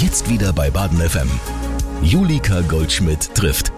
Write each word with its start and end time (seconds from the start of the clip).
Jetzt 0.00 0.30
wieder 0.30 0.52
bei 0.52 0.70
Baden 0.70 1.00
FM. 1.00 1.28
Julika 2.02 2.60
Goldschmidt 2.60 3.34
trifft. 3.34 3.72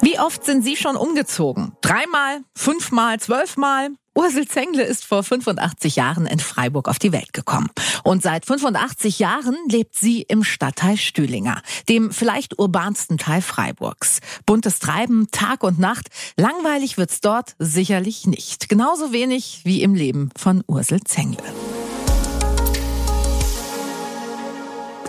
Wie 0.00 0.18
oft 0.18 0.42
sind 0.46 0.64
Sie 0.64 0.76
schon 0.76 0.96
umgezogen? 0.96 1.72
Dreimal, 1.82 2.40
fünfmal, 2.54 3.20
zwölfmal? 3.20 3.90
Ursel 4.14 4.48
Zengle 4.48 4.82
ist 4.82 5.04
vor 5.04 5.22
85 5.22 5.96
Jahren 5.96 6.26
in 6.26 6.38
Freiburg 6.38 6.88
auf 6.88 6.98
die 6.98 7.12
Welt 7.12 7.34
gekommen. 7.34 7.68
Und 8.02 8.22
seit 8.22 8.46
85 8.46 9.18
Jahren 9.18 9.56
lebt 9.68 9.94
sie 9.94 10.22
im 10.22 10.42
Stadtteil 10.42 10.96
Stühlinger, 10.96 11.60
dem 11.90 12.12
vielleicht 12.12 12.58
urbansten 12.58 13.18
Teil 13.18 13.42
Freiburgs. 13.42 14.20
Buntes 14.46 14.78
Treiben, 14.78 15.28
Tag 15.32 15.62
und 15.62 15.78
Nacht. 15.78 16.08
Langweilig 16.38 16.96
wird's 16.96 17.20
dort 17.20 17.56
sicherlich 17.58 18.26
nicht. 18.26 18.70
Genauso 18.70 19.12
wenig 19.12 19.60
wie 19.64 19.82
im 19.82 19.94
Leben 19.94 20.30
von 20.34 20.64
Ursel 20.66 21.02
Zengle. 21.04 21.44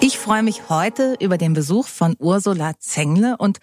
Ich 0.07 0.17
freue 0.17 0.41
mich 0.41 0.69
heute 0.69 1.17
über 1.19 1.37
den 1.37 1.51
Besuch 1.51 1.85
von 1.85 2.15
Ursula 2.17 2.79
Zengle 2.79 3.35
und 3.35 3.59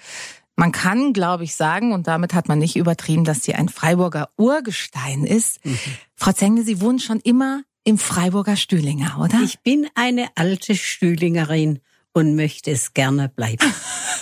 man 0.56 0.72
kann, 0.72 1.14
glaube 1.14 1.42
ich, 1.42 1.54
sagen, 1.54 1.94
und 1.94 2.06
damit 2.06 2.34
hat 2.34 2.48
man 2.48 2.58
nicht 2.58 2.76
übertrieben, 2.76 3.24
dass 3.24 3.44
sie 3.44 3.54
ein 3.54 3.70
Freiburger 3.70 4.28
Urgestein 4.36 5.24
ist. 5.24 5.64
Mhm. 5.64 5.78
Frau 6.16 6.32
Zengle, 6.32 6.62
Sie 6.62 6.82
wohnen 6.82 6.98
schon 6.98 7.20
immer 7.20 7.62
im 7.82 7.96
Freiburger 7.96 8.56
Stühlinger, 8.56 9.18
oder? 9.22 9.40
Ich 9.42 9.60
bin 9.60 9.86
eine 9.94 10.28
alte 10.34 10.76
Stühlingerin 10.76 11.80
und 12.12 12.36
möchte 12.36 12.72
es 12.72 12.92
gerne 12.92 13.30
bleiben. 13.30 13.64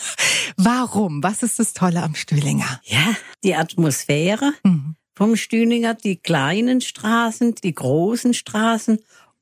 Warum? 0.57 1.25
Was 1.25 1.43
ist 1.43 1.59
das 1.59 1.73
Tolle 1.73 2.05
am 2.05 2.15
Stühlinger? 2.15 2.81
Ja, 2.85 3.17
die 3.43 3.57
Atmosphäre 3.57 4.53
mhm. 4.63 4.95
vom 5.17 5.35
Stühlinger, 5.35 5.95
die 5.95 6.19
kleinen 6.19 6.83
Straßen, 6.83 7.57
die 7.57 7.75
großen 7.75 8.33
Straßen 8.33 9.01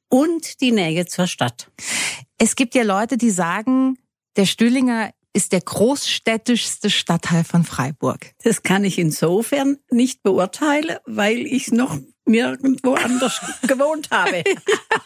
und 0.09 0.63
die 0.63 0.73
Nähe 0.73 1.05
zur 1.05 1.27
Stadt. 1.27 1.71
Es 2.43 2.57
gibt 2.57 2.75
ja 2.75 2.85
Leute, 2.85 3.19
die 3.19 3.29
sagen, 3.29 3.99
der 4.37 4.47
Stühlinger 4.47 5.11
ist 5.35 5.53
der 5.53 5.61
großstädtischste 5.61 6.89
Stadtteil 6.89 7.45
von 7.45 7.65
Freiburg. 7.65 8.33
Das 8.43 8.63
kann 8.63 8.83
ich 8.83 8.99
insofern 8.99 9.77
nicht 9.91 10.23
beurteilen, 10.23 10.97
weil 11.05 11.41
ich 11.41 11.71
noch 11.71 11.99
nirgendwo 12.25 12.95
anders 12.95 13.43
gewohnt 13.69 14.09
habe. 14.11 14.43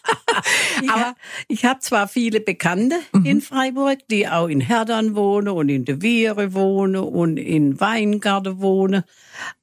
Aber 0.89 1.17
ich 1.49 1.65
habe 1.65 1.81
zwar 1.81 2.07
viele 2.07 2.41
Bekannte 2.41 3.01
mhm. 3.11 3.27
in 3.27 3.41
Freiburg, 3.41 4.07
die 4.09 4.29
auch 4.29 4.47
in 4.47 4.61
Herdern 4.61 5.17
wohnen 5.17 5.49
und 5.49 5.69
in 5.71 5.85
der 5.85 6.03
Viere 6.03 6.55
wohnen 6.55 7.03
und 7.03 7.37
in 7.37 7.81
Weingarten 7.81 8.61
wohnen, 8.61 9.03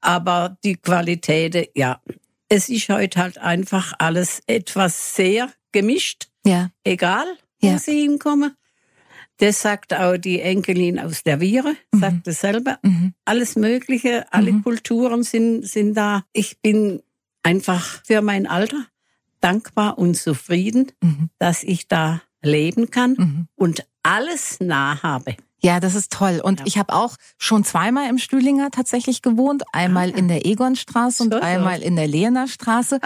aber 0.02 0.58
die 0.66 0.76
Qualität, 0.76 1.72
ja, 1.76 2.02
es 2.50 2.68
ist 2.68 2.90
heute 2.90 3.22
halt 3.22 3.38
einfach 3.38 3.94
alles 3.98 4.42
etwas 4.46 5.16
sehr 5.16 5.50
gemischt. 5.72 6.28
Ja. 6.46 6.72
Egal, 6.84 7.38
wo 7.62 7.68
ja. 7.68 7.80
sie 7.80 8.02
hinkommen. 8.02 8.56
Das 9.38 9.62
sagt 9.62 9.94
auch 9.94 10.18
die 10.18 10.40
Enkelin 10.40 11.00
aus 11.00 11.24
der 11.24 11.40
Viere, 11.40 11.76
mhm. 11.92 12.00
sagt 12.00 12.28
es 12.28 12.42
selber. 12.42 12.78
Mhm. 12.84 13.14
Alles 13.26 13.56
Mögliche, 13.56 14.32
alle 14.32 14.52
mhm. 14.52 14.64
Kulturen 14.64 15.24
sind, 15.24 15.66
sind 15.68 15.96
da. 15.96 16.24
Ich 16.32 16.60
bin 16.62 17.02
einfach 17.42 18.04
für 18.06 18.22
mein 18.22 18.46
Alter 18.46 18.86
dankbar 19.40 19.98
und 19.98 20.16
zufrieden, 20.16 20.92
mhm. 21.02 21.30
dass 21.40 21.64
ich 21.64 21.88
da 21.88 22.22
leben 22.44 22.92
kann 22.92 23.16
mhm. 23.18 23.48
und 23.56 23.86
alles 24.04 24.60
nah 24.60 25.02
habe. 25.02 25.36
Ja, 25.64 25.80
das 25.80 25.94
ist 25.94 26.12
toll. 26.12 26.42
Und 26.44 26.62
ja. 26.62 26.66
ich 26.66 26.78
habe 26.78 26.94
auch 26.94 27.16
schon 27.38 27.64
zweimal 27.64 28.10
im 28.10 28.18
Stühlinger 28.18 28.72
tatsächlich 28.72 29.22
gewohnt. 29.22 29.64
Einmal 29.74 30.10
in 30.10 30.28
der 30.28 30.46
Egonstraße 30.46 31.24
und 31.24 31.36
einmal 31.36 31.84
in 31.84 31.96
der 31.96 32.08
Lehener 32.08 32.48
Straße. 32.48 33.00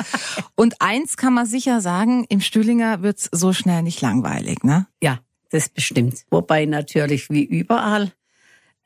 und 0.55 0.81
eins 0.81 1.17
kann 1.17 1.33
man 1.33 1.45
sicher 1.45 1.81
sagen, 1.81 2.25
im 2.29 2.39
Stühlinger 2.39 3.01
wird's 3.01 3.29
so 3.31 3.51
schnell 3.51 3.83
nicht 3.83 3.99
langweilig, 4.01 4.63
ne? 4.63 4.87
Ja, 5.01 5.19
das 5.49 5.67
bestimmt. 5.67 6.23
Wobei 6.29 6.65
natürlich 6.65 7.29
wie 7.29 7.43
überall, 7.43 8.13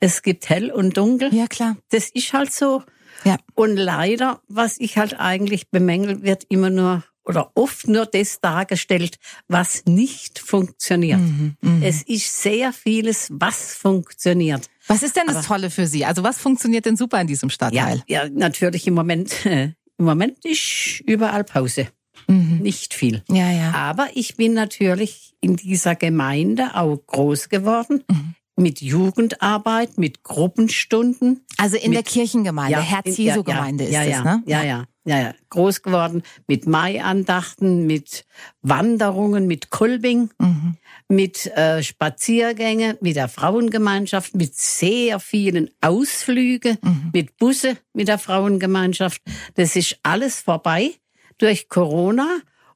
es 0.00 0.22
gibt 0.22 0.48
hell 0.48 0.72
und 0.72 0.96
dunkel. 0.96 1.32
Ja, 1.32 1.46
klar. 1.46 1.76
Das 1.90 2.10
ist 2.10 2.32
halt 2.32 2.52
so. 2.52 2.82
Ja. 3.24 3.36
Und 3.54 3.76
leider, 3.76 4.40
was 4.48 4.80
ich 4.80 4.98
halt 4.98 5.20
eigentlich 5.20 5.70
bemängel, 5.70 6.22
wird 6.22 6.44
immer 6.48 6.70
nur 6.70 7.04
oder 7.24 7.52
oft 7.54 7.88
nur 7.88 8.06
das 8.06 8.40
dargestellt, 8.40 9.18
was 9.48 9.84
nicht 9.86 10.38
funktioniert. 10.38 11.20
Mhm, 11.20 11.56
mh. 11.60 11.86
Es 11.86 12.02
ist 12.02 12.42
sehr 12.42 12.72
vieles, 12.72 13.28
was 13.30 13.74
funktioniert. 13.74 14.68
Was 14.86 15.02
ist 15.02 15.16
denn 15.16 15.26
das 15.26 15.36
Aber, 15.36 15.46
Tolle 15.46 15.70
für 15.70 15.86
Sie? 15.86 16.04
Also 16.04 16.22
was 16.22 16.38
funktioniert 16.38 16.86
denn 16.86 16.96
super 16.96 17.20
in 17.20 17.26
diesem 17.26 17.50
Stadtteil? 17.50 18.02
Ja, 18.06 18.24
ja 18.24 18.30
natürlich 18.30 18.86
im 18.86 18.94
Moment, 18.94 19.46
im 19.46 19.74
Moment 19.98 20.44
ist 20.44 21.00
überall 21.06 21.44
Pause. 21.44 21.88
Mhm. 22.26 22.58
Nicht 22.62 22.94
viel. 22.94 23.22
Ja, 23.28 23.50
ja. 23.50 23.72
Aber 23.72 24.08
ich 24.14 24.36
bin 24.36 24.54
natürlich 24.54 25.34
in 25.40 25.56
dieser 25.56 25.94
Gemeinde 25.94 26.74
auch 26.74 26.96
groß 26.96 27.48
geworden. 27.48 28.04
Mhm. 28.08 28.34
Mit 28.56 28.82
Jugendarbeit, 28.82 29.96
mit 29.96 30.22
Gruppenstunden. 30.22 31.46
Also 31.56 31.76
in 31.76 31.90
mit, 31.90 31.96
der 31.96 32.02
Kirchengemeinde, 32.02 32.72
ja, 32.72 32.80
Herz-Jesu-Gemeinde 32.80 33.88
ja, 33.88 34.02
ist 34.02 34.08
ja, 34.08 34.16
das, 34.16 34.24
ne? 34.24 34.42
Ja, 34.44 34.62
ja, 34.62 34.84
ja. 35.04 35.34
Groß 35.48 35.82
geworden 35.82 36.22
mit 36.46 36.66
Maiandachten, 36.66 37.86
mit 37.86 38.24
Wanderungen, 38.62 39.46
mit 39.46 39.70
Kolbing, 39.70 40.30
mhm. 40.38 40.76
mit 41.08 41.46
äh, 41.56 41.82
Spaziergänge, 41.82 42.98
mit 43.00 43.16
der 43.16 43.28
Frauengemeinschaft, 43.28 44.34
mit 44.34 44.54
sehr 44.54 45.18
vielen 45.18 45.70
Ausflügen, 45.80 46.78
mhm. 46.82 47.10
mit 47.12 47.36
Busse 47.38 47.78
mit 47.92 48.08
der 48.08 48.18
Frauengemeinschaft. 48.18 49.22
Das 49.54 49.76
ist 49.76 49.98
alles 50.02 50.40
vorbei 50.40 50.92
durch 51.38 51.68
Corona 51.68 52.28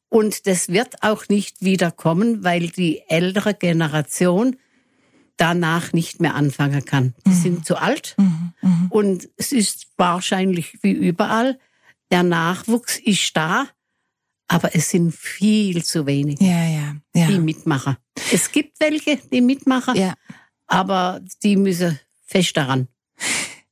und 0.09 0.47
das 0.47 0.69
wird 0.69 1.03
auch 1.03 1.29
nicht 1.29 1.63
wiederkommen, 1.63 2.45
weil 2.45 2.69
die 2.69 3.03
ältere 3.09 3.55
Generation 3.55 4.57
danach 5.37 5.93
nicht 5.93 6.21
mehr 6.21 6.35
anfangen 6.35 6.85
kann. 6.85 7.15
Die 7.27 7.31
mhm. 7.31 7.35
sind 7.35 7.67
zu 7.67 7.77
alt 7.77 8.15
mhm. 8.17 8.53
Mhm. 8.63 8.87
und 8.91 9.29
es 9.37 9.53
ist 9.53 9.89
wahrscheinlich 9.97 10.79
wie 10.83 10.93
überall, 10.93 11.59
der 12.15 12.23
Nachwuchs 12.23 12.97
ist 12.99 13.37
da, 13.37 13.67
aber 14.47 14.77
es 14.77 14.91
sind 14.91 15.13
viel 15.13 15.85
zu 15.85 16.07
wenig, 16.07 16.41
ja, 16.41 16.65
ja, 16.65 16.97
ja. 17.13 17.27
die 17.27 17.41
mitmachen. 17.41 17.97
Es 18.33 18.53
gibt 18.53 18.79
welche, 18.79 19.17
die 19.17 19.41
mitmachen, 19.41 19.97
ja. 19.97 20.15
aber 20.69 21.21
die 21.43 21.57
müssen 21.57 21.99
fest 22.25 22.57
daran. 22.57 22.87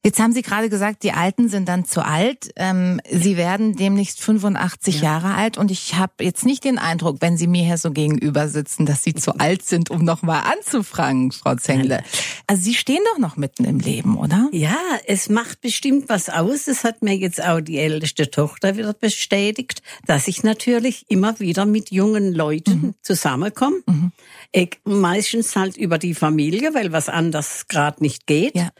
Jetzt 0.04 0.18
haben 0.18 0.32
Sie 0.32 0.42
gerade 0.42 0.68
gesagt, 0.68 1.04
die 1.04 1.12
Alten 1.12 1.48
sind 1.48 1.68
dann 1.68 1.84
zu 1.84 2.04
alt. 2.04 2.50
Ähm, 2.56 3.00
Sie 3.08 3.36
werden 3.36 3.76
demnächst 3.76 4.20
85 4.20 4.96
ja. 4.96 5.02
Jahre 5.02 5.34
alt 5.36 5.58
und 5.58 5.70
ich 5.70 5.94
habe 5.94 6.12
jetzt 6.20 6.44
nicht 6.44 6.64
den 6.64 6.78
Eindruck, 6.78 7.18
wenn 7.20 7.36
Sie 7.36 7.46
mir 7.46 7.64
hier 7.64 7.78
so 7.78 7.92
gegenüber 7.92 8.48
sitzen, 8.48 8.84
dass 8.84 9.04
Sie 9.04 9.14
zu 9.14 9.34
alt 9.38 9.64
sind, 9.64 9.90
um 9.90 10.04
nochmal 10.04 10.42
anzufragen, 10.52 11.30
Frau 11.30 11.54
Zengle. 11.54 12.02
Also 12.48 12.64
Sie 12.64 12.74
stehen 12.74 12.98
doch 13.12 13.18
noch 13.18 13.36
mitten 13.36 13.64
im 13.64 13.78
Leben, 13.78 14.16
oder? 14.16 14.48
Ja, 14.50 14.76
es 15.06 15.28
macht 15.28 15.60
bestimmt 15.60 16.08
was 16.08 16.28
aus. 16.28 16.64
Das 16.64 16.82
hat 16.82 17.02
mir 17.02 17.14
jetzt 17.14 17.40
auch 17.40 17.60
die 17.60 17.78
älteste 17.78 18.28
Tochter 18.28 18.76
wieder 18.76 18.94
bestätigt, 18.94 19.82
dass 20.06 20.26
ich 20.26 20.42
natürlich 20.42 21.06
immer 21.10 21.38
wieder 21.38 21.64
mit 21.64 21.92
jungen 21.92 22.32
Leuten 22.32 22.72
mhm. 22.72 22.94
zusammenkomme. 23.02 23.82
Mhm. 23.86 24.10
meistens 24.84 25.54
halt 25.54 25.76
über 25.76 25.98
die 25.98 26.14
Familie, 26.14 26.74
weil 26.74 26.90
was 26.90 27.08
anders 27.08 27.68
gerade 27.68 28.02
nicht 28.02 28.26
geht. 28.26 28.56
Ja. 28.56 28.70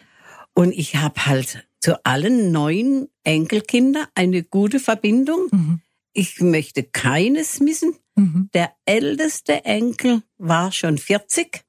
Und 0.55 0.73
ich 0.73 0.97
habe 0.97 1.27
halt 1.27 1.67
zu 1.81 2.05
allen 2.05 2.53
neun 2.53 3.09
Enkelkinder 3.25 4.09
eine 4.15 4.43
gute 4.43 4.81
Verbindung. 4.81 5.49
Mhm. 5.51 5.81
Ich 6.13 6.41
möchte 6.41 6.83
keines 6.83 7.61
missen. 7.61 7.95
Mhm. 8.15 8.51
Der 8.55 8.73
älteste 8.85 9.65
Enkel 9.65 10.23
war 10.39 10.71
schon 10.73 10.99
40 10.99 11.65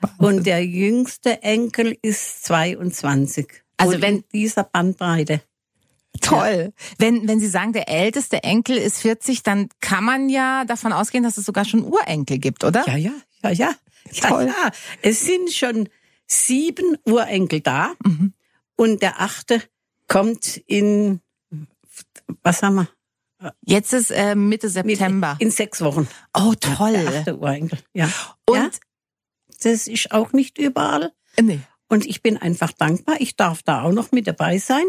Wahnsinn. 0.00 0.26
und 0.26 0.46
der 0.46 0.64
jüngste 0.64 1.42
Enkel 1.42 1.96
ist 2.02 2.44
22. 2.44 3.46
Also 3.76 3.94
und 3.94 4.02
wenn 4.02 4.24
dieser 4.32 4.64
Bandbreite. 4.64 5.40
Toll. 6.20 6.72
Ja. 6.74 6.84
Wenn, 6.98 7.28
wenn 7.28 7.40
Sie 7.40 7.48
sagen, 7.48 7.72
der 7.72 7.88
älteste 7.88 8.42
Enkel 8.42 8.76
ist 8.76 9.00
40, 9.00 9.42
dann 9.42 9.68
kann 9.80 10.04
man 10.04 10.28
ja 10.28 10.64
davon 10.64 10.92
ausgehen, 10.92 11.24
dass 11.24 11.36
es 11.36 11.44
sogar 11.44 11.64
schon 11.64 11.84
Urenkel 11.84 12.38
gibt, 12.38 12.64
oder? 12.64 12.84
Ja, 12.86 12.96
ja, 12.96 13.12
ja, 13.42 13.50
ja. 13.50 13.74
Toll. 14.20 14.46
Ja, 14.46 14.48
ja. 14.48 14.70
Es 15.02 15.24
sind 15.24 15.52
schon 15.52 15.88
sieben 16.26 16.96
Urenkel 17.04 17.60
da 17.60 17.94
mhm. 18.04 18.34
und 18.76 19.02
der 19.02 19.20
achte 19.20 19.62
kommt 20.08 20.56
in, 20.66 21.20
was 22.42 22.62
haben 22.62 22.74
wir? 22.76 22.88
Jetzt 23.60 23.92
ist 23.92 24.10
äh, 24.10 24.34
Mitte 24.34 24.68
September. 24.68 25.36
In 25.38 25.50
sechs 25.50 25.82
Wochen. 25.82 26.08
Oh, 26.34 26.54
toll. 26.58 26.92
Der 26.92 27.20
achte 27.20 27.38
Urenkel, 27.38 27.78
ja. 27.92 28.10
Und 28.46 28.56
ja, 28.56 28.70
das 29.62 29.86
ist 29.86 30.10
auch 30.12 30.32
nicht 30.32 30.58
überall. 30.58 31.12
Nee. 31.40 31.60
Und 31.88 32.04
ich 32.06 32.22
bin 32.22 32.36
einfach 32.36 32.72
dankbar, 32.72 33.16
ich 33.20 33.36
darf 33.36 33.62
da 33.62 33.82
auch 33.82 33.92
noch 33.92 34.10
mit 34.10 34.26
dabei 34.26 34.58
sein. 34.58 34.84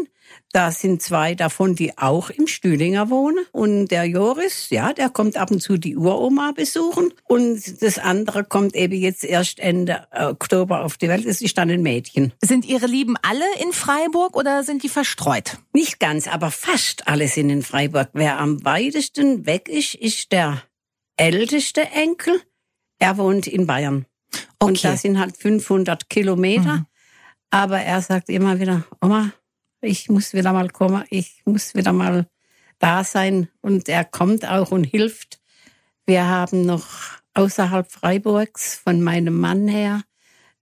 Da 0.52 0.70
sind 0.70 1.00
zwei 1.00 1.34
davon, 1.34 1.74
die 1.74 1.96
auch 1.96 2.28
im 2.30 2.46
Stühlinger 2.46 3.08
wohnen. 3.08 3.46
Und 3.52 3.88
der 3.88 4.04
Joris, 4.04 4.68
ja, 4.70 4.92
der 4.92 5.08
kommt 5.10 5.36
ab 5.36 5.50
und 5.50 5.60
zu 5.60 5.78
die 5.78 5.96
Uroma 5.96 6.52
besuchen. 6.52 7.12
Und 7.24 7.82
das 7.82 7.98
andere 7.98 8.44
kommt 8.44 8.74
eben 8.74 8.94
jetzt 8.94 9.24
erst 9.24 9.58
Ende 9.58 10.06
Oktober 10.12 10.84
auf 10.84 10.96
die 10.96 11.08
Welt. 11.08 11.26
Das 11.26 11.40
ist 11.40 11.56
dann 11.56 11.70
ein 11.70 11.82
Mädchen. 11.82 12.32
Sind 12.42 12.64
Ihre 12.64 12.86
Lieben 12.86 13.16
alle 13.22 13.44
in 13.62 13.72
Freiburg 13.72 14.36
oder 14.36 14.64
sind 14.64 14.82
die 14.82 14.88
verstreut? 14.88 15.58
Nicht 15.72 16.00
ganz, 16.00 16.26
aber 16.26 16.50
fast 16.50 17.06
alle 17.06 17.28
sind 17.28 17.50
in 17.50 17.62
Freiburg. 17.62 18.10
Wer 18.12 18.38
am 18.38 18.64
weitesten 18.64 19.46
weg 19.46 19.68
ist, 19.68 19.94
ist 19.94 20.32
der 20.32 20.62
älteste 21.16 21.82
Enkel. 21.82 22.40
Er 22.98 23.16
wohnt 23.16 23.46
in 23.46 23.66
Bayern. 23.66 24.06
Und 24.60 24.78
Okay. 24.78 24.88
das 24.88 25.02
sind 25.02 25.18
halt 25.18 25.36
500 25.36 26.08
Kilometer. 26.08 26.78
Mhm. 26.78 26.86
Aber 27.50 27.80
er 27.80 28.02
sagt 28.02 28.28
immer 28.28 28.58
wieder, 28.60 28.84
Oma, 29.00 29.32
ich 29.80 30.08
muss 30.08 30.34
wieder 30.34 30.52
mal 30.52 30.68
kommen, 30.68 31.04
ich 31.10 31.42
muss 31.44 31.74
wieder 31.74 31.92
mal 31.92 32.26
da 32.78 33.04
sein. 33.04 33.48
Und 33.60 33.88
er 33.88 34.04
kommt 34.04 34.46
auch 34.46 34.70
und 34.70 34.84
hilft. 34.84 35.40
Wir 36.06 36.26
haben 36.26 36.64
noch 36.66 36.86
außerhalb 37.34 37.90
Freiburgs 37.90 38.74
von 38.74 39.00
meinem 39.02 39.38
Mann 39.38 39.68
her 39.68 40.02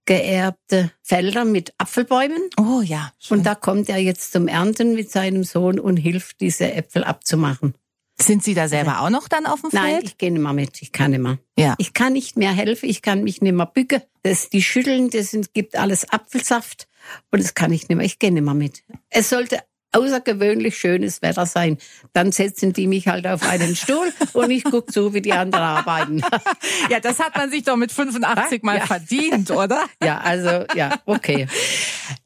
geerbte 0.05 0.91
Felder 1.03 1.45
mit 1.45 1.73
Apfelbäumen. 1.77 2.41
Oh 2.57 2.81
ja. 2.81 3.11
schön. 3.19 3.39
Und 3.39 3.43
da 3.45 3.55
kommt 3.55 3.89
er 3.89 3.97
jetzt 3.97 4.31
zum 4.31 4.47
Ernten 4.47 4.95
mit 4.95 5.11
seinem 5.11 5.43
Sohn 5.43 5.79
und 5.79 5.97
hilft, 5.97 6.39
diese 6.39 6.71
Äpfel 6.73 7.03
abzumachen. 7.03 7.75
Sind 8.19 8.43
Sie 8.43 8.53
da 8.55 8.67
selber 8.67 9.01
auch 9.01 9.09
noch 9.11 9.27
dann 9.27 9.45
auf 9.45 9.61
dem 9.61 9.69
Nein, 9.73 9.91
Feld? 9.95 10.03
ich 10.05 10.17
gehe 10.17 10.31
nicht 10.31 10.41
mehr 10.41 10.53
mit. 10.53 10.81
Ich 10.81 10.91
kann 10.91 11.11
nicht 11.11 11.19
mehr. 11.21 11.37
Ja. 11.57 11.75
Ich 11.77 11.93
kann 11.93 12.13
nicht 12.13 12.35
mehr 12.35 12.51
helfen. 12.51 12.89
Ich 12.89 13.01
kann 13.03 13.23
mich 13.23 13.41
nicht 13.41 13.53
mehr 13.53 13.67
bücken. 13.67 14.01
Das, 14.23 14.49
die 14.49 14.63
schütteln, 14.63 15.09
das 15.11 15.31
sind, 15.31 15.53
gibt 15.53 15.75
alles 15.77 16.09
Apfelsaft. 16.11 16.87
Und 17.31 17.43
das 17.43 17.53
kann 17.53 17.71
ich 17.71 17.87
nicht 17.87 17.95
mehr. 17.97 18.05
Ich 18.05 18.17
gehe 18.17 18.31
nicht 18.31 18.43
mehr 18.43 18.55
mit. 18.55 18.83
Es 19.09 19.29
sollte 19.29 19.59
außergewöhnlich 19.93 20.77
schönes 20.77 21.21
Wetter 21.21 21.45
sein. 21.45 21.77
Dann 22.13 22.31
setzen 22.31 22.73
die 22.73 22.87
mich 22.87 23.07
halt 23.07 23.25
auf 23.25 23.43
einen 23.47 23.75
Stuhl 23.75 24.11
und 24.33 24.51
ich 24.51 24.63
gucke 24.63 24.91
zu, 24.91 25.13
wie 25.13 25.21
die 25.21 25.33
anderen 25.33 25.63
arbeiten. 25.63 26.21
Ja, 26.89 26.99
das 26.99 27.19
hat 27.19 27.35
man 27.35 27.49
sich 27.51 27.63
doch 27.63 27.75
mit 27.77 27.91
85 27.91 28.63
mal 28.63 28.77
Ja. 28.77 28.85
verdient, 28.85 29.51
oder? 29.51 29.81
Ja, 30.03 30.19
also, 30.19 30.65
ja, 30.75 30.99
okay. 31.05 31.47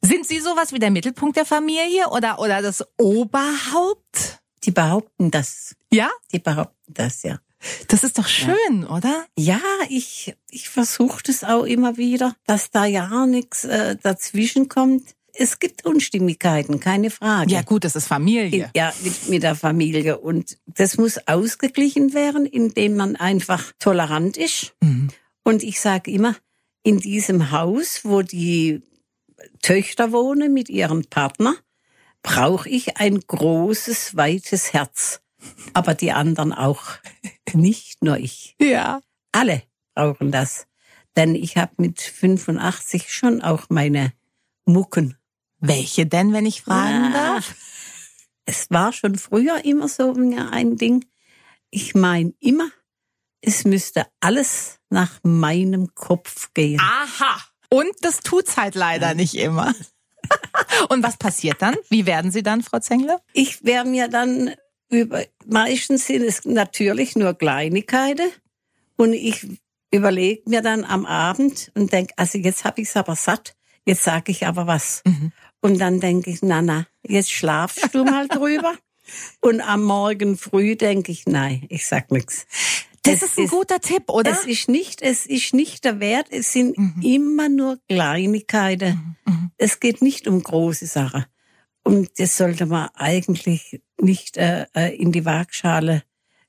Sind 0.02 0.26
Sie 0.28 0.40
sowas 0.40 0.72
wie 0.74 0.80
der 0.80 0.92
Mittelpunkt 0.92 1.36
der 1.38 1.46
Familie 1.46 2.08
oder, 2.12 2.40
oder 2.40 2.62
das 2.62 2.84
Oberhaupt? 2.98 4.41
Die 4.64 4.72
behaupten 4.72 5.32
das. 5.32 5.76
Ja? 5.92 6.10
Die 6.32 6.40
behaupten 6.40 6.94
das, 6.94 7.24
ja. 7.24 7.40
Das 7.88 8.04
ist 8.04 8.18
doch 8.18 8.28
schön, 8.28 8.86
oder? 8.88 9.26
Ja, 9.38 9.62
ich, 9.90 10.36
ich 10.50 10.70
versuche 10.70 11.22
das 11.24 11.44
auch 11.44 11.64
immer 11.64 11.98
wieder, 11.98 12.36
dass 12.46 12.72
da 12.72 12.86
ja 12.86 13.26
nichts 13.26 13.66
äh, 13.66 13.96
dazwischen 14.02 14.68
kommt. 14.68 15.16
Es 15.34 15.60
gibt 15.60 15.86
Unstimmigkeiten, 15.86 16.80
keine 16.80 17.10
Frage. 17.10 17.52
Ja 17.52 17.62
gut, 17.62 17.84
das 17.84 17.96
ist 17.96 18.08
Familie. 18.08 18.70
Ja, 18.76 18.94
mit, 19.04 19.30
mit 19.30 19.44
der 19.44 19.56
Familie. 19.56 20.18
Und 20.18 20.58
das 20.66 20.98
muss 20.98 21.20
ausgeglichen 21.28 22.14
werden, 22.14 22.46
indem 22.46 22.96
man 22.96 23.16
einfach 23.16 23.72
tolerant 23.80 24.38
ist. 24.38 24.74
Mhm. 24.82 25.10
Und 25.44 25.64
ich 25.64 25.80
sage 25.80 26.12
immer, 26.12 26.36
in 26.84 27.00
diesem 27.00 27.52
Haus, 27.52 28.02
wo 28.04 28.24
die 28.24 28.82
Töchter 29.62 30.12
wohnen 30.12 30.54
mit 30.54 30.70
ihrem 30.70 31.06
Partner, 31.06 31.56
brauche 32.24 32.70
ich 32.70 32.98
ein 32.98 33.20
großes, 33.20 34.16
weites 34.16 34.74
Herz. 34.74 35.22
Aber 35.74 35.94
die 35.96 36.12
anderen 36.12 36.54
auch. 36.54 36.84
Nicht 37.54 38.04
nur 38.04 38.18
ich. 38.18 38.56
Ja. 38.60 39.02
Alle 39.32 39.64
brauchen 39.96 40.32
das. 40.32 40.68
Denn 41.18 41.36
ich 41.36 41.58
habe 41.58 41.74
mit 41.78 42.00
85 42.02 43.14
schon 43.14 43.42
auch 43.42 43.66
meine 43.70 44.14
Mucken. 44.66 45.18
Welche 45.60 46.06
denn, 46.06 46.32
wenn 46.34 46.46
ich 46.46 46.62
fragen 46.62 47.06
Ah, 47.06 47.34
darf? 47.34 47.56
Es 48.46 48.68
war 48.70 48.94
schon 48.94 49.16
früher 49.16 49.64
immer 49.66 49.88
so 49.88 50.14
ein 50.14 50.78
Ding. 50.78 51.06
Ich 51.70 51.94
meine 51.96 52.34
immer, 52.40 52.70
es 53.42 53.66
müsste 53.66 54.06
alles 54.20 54.80
nach 54.90 55.20
meinem 55.24 55.94
Kopf 55.94 56.54
gehen. 56.54 56.80
Aha. 56.80 57.42
Und 57.70 57.92
das 58.02 58.20
tut's 58.20 58.58
halt 58.58 58.76
leider 58.76 59.14
nicht 59.14 59.36
immer. 59.36 59.74
Und 60.90 61.04
was 61.04 61.18
passiert 61.18 61.62
dann? 61.62 61.76
Wie 61.90 62.06
werden 62.06 62.32
Sie 62.32 62.44
dann, 62.44 62.64
Frau 62.64 62.80
Zengle? 62.80 63.20
Ich 63.34 63.64
wäre 63.64 63.86
mir 63.86 64.08
dann 64.08 64.52
über, 64.90 65.24
meistens 65.46 66.08
sind 66.08 66.24
es 66.24 66.46
natürlich 66.46 67.16
nur 67.16 67.34
Kleinigkeiten 67.34 68.30
und 68.98 69.14
ich 69.14 69.48
überlege 69.92 70.50
mir 70.50 70.62
dann 70.62 70.84
am 70.84 71.06
Abend 71.06 71.72
und 71.76 71.92
denke, 71.92 72.14
also 72.18 72.38
jetzt 72.38 72.66
habe 72.66 72.82
ich 72.82 72.90
es 72.90 72.98
aber 72.98 73.16
satt, 73.16 73.56
jetzt 73.86 74.04
sage 74.04 74.32
ich 74.32 74.46
aber 74.46 74.68
was. 74.68 75.02
Und 75.62 75.80
dann 75.80 76.00
denke 76.00 76.30
ich, 76.30 76.40
na 76.42 76.62
na, 76.62 76.88
jetzt 77.04 77.32
schlafst 77.32 77.94
du 77.94 78.04
mal 78.04 78.28
drüber. 78.30 78.76
Und 79.42 79.62
am 79.62 79.84
Morgen 79.84 80.38
früh 80.38 80.76
denke 80.76 81.12
ich, 81.12 81.26
nein, 81.26 81.66
ich 81.70 81.86
sag 81.88 82.12
nichts. 82.12 82.46
Das 83.04 83.22
ist 83.24 83.38
ein 83.40 83.48
guter 83.48 83.80
Tipp, 83.80 84.10
oder? 84.10 84.32
Es 84.32 84.46
ist 84.46 84.70
nicht, 84.70 85.02
es 85.02 85.26
ist 85.26 85.54
nicht 85.54 85.86
der 85.86 86.00
Wert. 86.00 86.28
Es 86.30 86.54
sind 86.54 86.78
immer 87.04 87.50
nur 87.50 87.80
Kleinigkeiten. 87.88 89.18
Es 89.58 89.80
geht 89.80 90.02
nicht 90.02 90.28
um 90.28 90.42
große 90.42 90.86
Sachen. 90.86 91.26
Und 91.84 92.20
das 92.20 92.38
sollte 92.38 92.68
man 92.68 92.90
eigentlich 92.94 93.82
nicht 94.00 94.38
äh, 94.38 94.66
äh, 94.76 94.96
in 94.96 95.12
die 95.12 95.26
Waagschale 95.26 96.04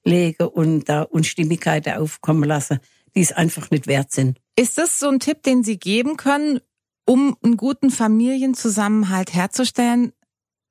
legen 0.04 0.46
und 0.46 0.88
da 0.88 1.02
Unstimmigkeiten 1.02 1.94
aufkommen 1.94 2.44
lassen, 2.44 2.80
die 3.14 3.20
es 3.20 3.32
einfach 3.32 3.70
nicht 3.70 3.86
wert 3.86 4.12
sind. 4.12 4.38
Ist 4.56 4.78
das 4.78 4.98
so 4.98 5.08
ein 5.08 5.20
Tipp, 5.20 5.42
den 5.42 5.64
Sie 5.64 5.78
geben 5.78 6.16
können, 6.16 6.60
um 7.06 7.36
einen 7.42 7.56
guten 7.56 7.90
Familienzusammenhalt 7.90 9.32
herzustellen? 9.32 10.12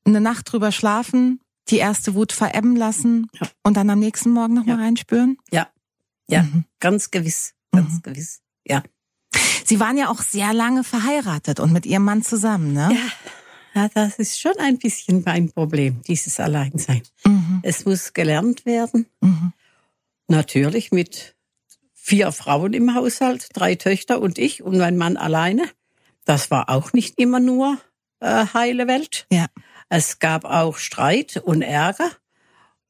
Eine 0.06 0.22
Nacht 0.22 0.52
drüber 0.52 0.72
schlafen, 0.72 1.41
die 1.70 1.78
erste 1.78 2.14
Wut 2.16 2.32
verebben 2.34 2.76
lassen 2.76 3.28
Ja. 3.40 3.48
und 3.64 3.78
dann 3.78 3.90
am 3.90 4.00
nächsten 4.00 4.32
Morgen 4.32 4.54
nochmal 4.56 4.78
Ja. 4.78 4.84
reinspüren? 4.84 5.38
Ja, 5.52 5.68
ja, 6.28 6.44
Mhm. 6.44 6.66
ganz 6.80 7.12
gewiss, 7.12 7.54
ganz 7.72 8.02
gewiss. 8.02 8.42
Ja. 8.66 8.84
Sie 9.66 9.80
waren 9.80 9.98
ja 9.98 10.10
auch 10.10 10.22
sehr 10.22 10.54
lange 10.54 10.84
verheiratet 10.84 11.60
und 11.60 11.72
mit 11.72 11.86
Ihrem 11.86 12.04
Mann 12.04 12.24
zusammen, 12.24 12.74
ne? 12.74 12.96
ja, 13.74 13.88
das 13.94 14.20
ist 14.20 14.40
schon 14.40 14.58
ein 14.60 14.78
bisschen 14.78 15.24
mein 15.26 15.50
Problem, 15.52 16.02
dieses 16.08 16.40
Alleinsein. 16.40 17.04
Mhm. 17.26 17.60
Es 17.64 17.86
muss 17.86 18.12
gelernt 18.14 18.66
werden. 18.66 19.06
Mhm. 19.22 19.54
Natürlich 20.28 20.92
mit 20.92 21.36
vier 21.94 22.32
Frauen 22.32 22.74
im 22.74 22.96
Haushalt, 22.96 23.50
drei 23.54 23.76
Töchter 23.76 24.20
und 24.22 24.38
ich 24.40 24.64
und 24.64 24.78
mein 24.78 24.98
Mann 24.98 25.16
alleine. 25.18 25.64
Das 26.26 26.52
war 26.52 26.70
auch 26.70 26.94
nicht 26.94 27.18
immer 27.20 27.40
nur 27.40 27.78
äh, 28.20 28.46
heile 28.54 28.88
Welt. 28.88 29.26
Ja. 29.32 29.48
Es 29.94 30.20
gab 30.20 30.46
auch 30.46 30.78
Streit 30.78 31.36
und 31.36 31.62
Ärger. 31.64 32.10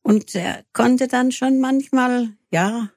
Und 0.03 0.35
er 0.35 0.63
konnte 0.71 1.07
dann 1.07 1.31
schon 1.31 1.59
manchmal, 1.59 2.29
ja, 2.51 2.91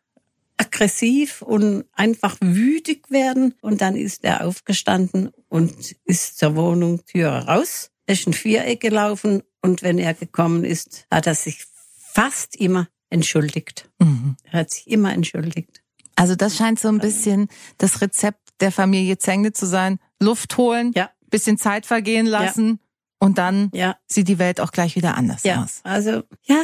aggressiv 0.59 1.41
und 1.41 1.85
einfach 1.95 2.37
wütig 2.43 3.11
werden. 3.11 3.55
Und 3.63 3.81
dann 3.81 3.97
ist 3.97 4.23
er 4.23 4.47
aufgestanden 4.47 5.31
und 5.49 5.97
ist 6.05 6.37
zur 6.39 6.55
Wohnungstür 6.55 7.31
raus, 7.31 7.93
ist 8.07 8.27
ein 8.27 8.35
Viereck 8.35 8.81
gelaufen. 8.81 9.43
Und 9.63 9.83
wenn 9.83 9.99
er 9.99 10.13
gekommen 10.13 10.65
ist, 10.65 11.07
hat 11.11 11.27
er 11.27 11.35
sich 11.35 11.65
fast 11.97 12.57
immer 12.57 12.89
entschuldigt. 13.09 13.89
Mhm. 14.01 14.37
Er 14.45 14.61
hat 14.61 14.71
sich 14.71 14.87
immer 14.87 15.15
entschuldigt. 15.15 15.83
Also 16.15 16.37
das 16.37 16.57
scheint 16.57 16.79
so 16.79 16.89
ein 16.89 16.99
bisschen 16.99 17.49
das 17.79 18.03
Rezept 18.03 18.51
der 18.61 18.71
Familie 18.71 19.17
Zengle 19.17 19.55
zu 19.55 19.65
sein. 19.65 19.99
Luft 20.21 20.59
holen, 20.59 20.93
Ja. 20.95 21.11
bisschen 21.31 21.57
Zeit 21.57 21.87
vergehen 21.87 22.27
lassen 22.27 22.81
und 23.25 23.39
dann 23.39 23.71
Ja, 23.75 23.97
sieht 24.07 24.29
die 24.29 24.39
Welt 24.39 24.61
auch 24.61 24.71
gleich 24.73 24.97
wieder 24.97 25.17
anders 25.17 25.43
ja. 25.45 25.63
aus. 25.63 25.81
Also, 25.83 26.23
ja, 26.45 26.63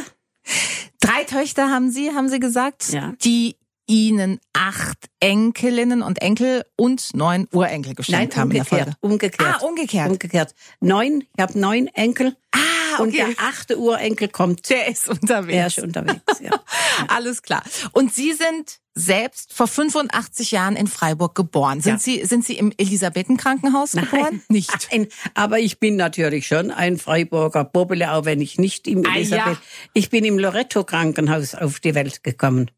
Drei 0.99 1.23
Töchter 1.23 1.69
haben 1.69 1.91
Sie, 1.91 2.11
haben 2.11 2.29
Sie 2.29 2.39
gesagt, 2.39 2.89
Ja. 2.93 3.13
die 3.23 3.55
Ihnen 3.87 4.39
acht 4.53 5.09
Enkelinnen 5.19 6.01
und 6.01 6.21
Enkel 6.21 6.63
und 6.77 7.13
neun 7.13 7.47
Urenkel 7.51 7.89
nein, 7.89 7.95
geschenkt 7.95 8.37
haben 8.37 8.49
in 8.51 8.55
der. 8.57 8.65
Folge. 8.65 8.93
Umgekehrt. 9.01 9.55
Ah, 9.61 9.65
umgekehrt. 9.65 10.09
umgekehrt. 10.09 10.55
Neun, 10.79 11.23
ich 11.35 11.41
habe 11.41 11.59
neun 11.59 11.87
Enkel 11.87 12.37
Ah, 12.53 12.57
und 12.99 13.09
okay. 13.09 13.17
der 13.37 13.45
achte 13.45 13.77
Urenkel 13.79 14.27
kommt. 14.27 14.69
Der 14.69 14.87
ist 14.87 15.07
unterwegs. 15.09 15.53
Er 15.57 15.67
ist 15.67 15.79
unterwegs, 15.79 16.39
ja. 16.41 16.51
Alles 17.07 17.41
klar. 17.41 17.63
Und 17.91 18.13
Sie 18.13 18.33
sind 18.33 18.79
selbst 18.93 19.53
vor 19.53 19.67
85 19.67 20.51
Jahren 20.51 20.75
in 20.75 20.87
Freiburg 20.87 21.33
geboren. 21.33 21.79
Sind 21.81 21.93
Ja. 21.93 21.99
Sie 21.99 22.25
sind 22.25 22.43
Sie 22.45 22.57
im 22.57 22.73
Elisabethen-Krankenhaus 22.77 23.93
geboren? 23.93 24.41
Nicht. 24.49 24.71
Nein, 24.91 25.07
aber 25.33 25.59
ich 25.59 25.79
bin 25.79 25.95
natürlich 25.95 26.45
schon 26.47 26.71
ein 26.71 26.97
Freiburger 26.97 27.63
Bobbele, 27.63 28.11
auch 28.11 28.25
wenn 28.25 28.41
ich 28.41 28.57
nicht 28.59 28.87
im 28.87 29.05
Ah, 29.05 29.15
Elisabeth. 29.15 29.45
ja. 29.45 29.57
Ich 29.93 30.09
bin 30.09 30.25
im 30.25 30.37
Loretto-Krankenhaus 30.37 31.55
auf 31.55 31.79
die 31.79 31.95
Welt 31.95 32.23
gekommen. 32.23 32.69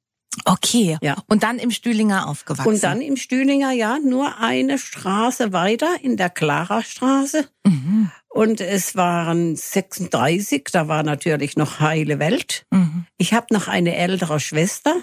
Okay. 0.45 0.97
Ja. 1.01 1.15
Und 1.27 1.43
dann 1.43 1.59
im 1.59 1.69
Stühlinger 1.71 2.27
aufgewachsen. 2.27 2.67
Und 2.67 2.83
dann 2.83 3.01
im 3.01 3.17
Stühlinger, 3.17 3.71
ja, 3.71 3.99
nur 3.99 4.39
eine 4.39 4.77
Straße 4.79 5.53
weiter 5.53 5.87
in 6.01 6.17
der 6.17 6.29
Clara-Straße. 6.31 7.47
Mhm. 7.65 8.11
Und 8.33 8.61
es 8.61 8.95
waren 8.95 9.55
36, 9.55 10.63
da 10.71 10.87
war 10.87 11.03
natürlich 11.03 11.55
noch 11.55 11.79
heile 11.79 12.17
Welt. 12.17 12.65
Mhm. 12.71 13.05
Ich 13.19 13.33
habe 13.33 13.53
noch 13.53 13.67
eine 13.67 13.95
ältere 13.95 14.39
Schwester, 14.39 14.95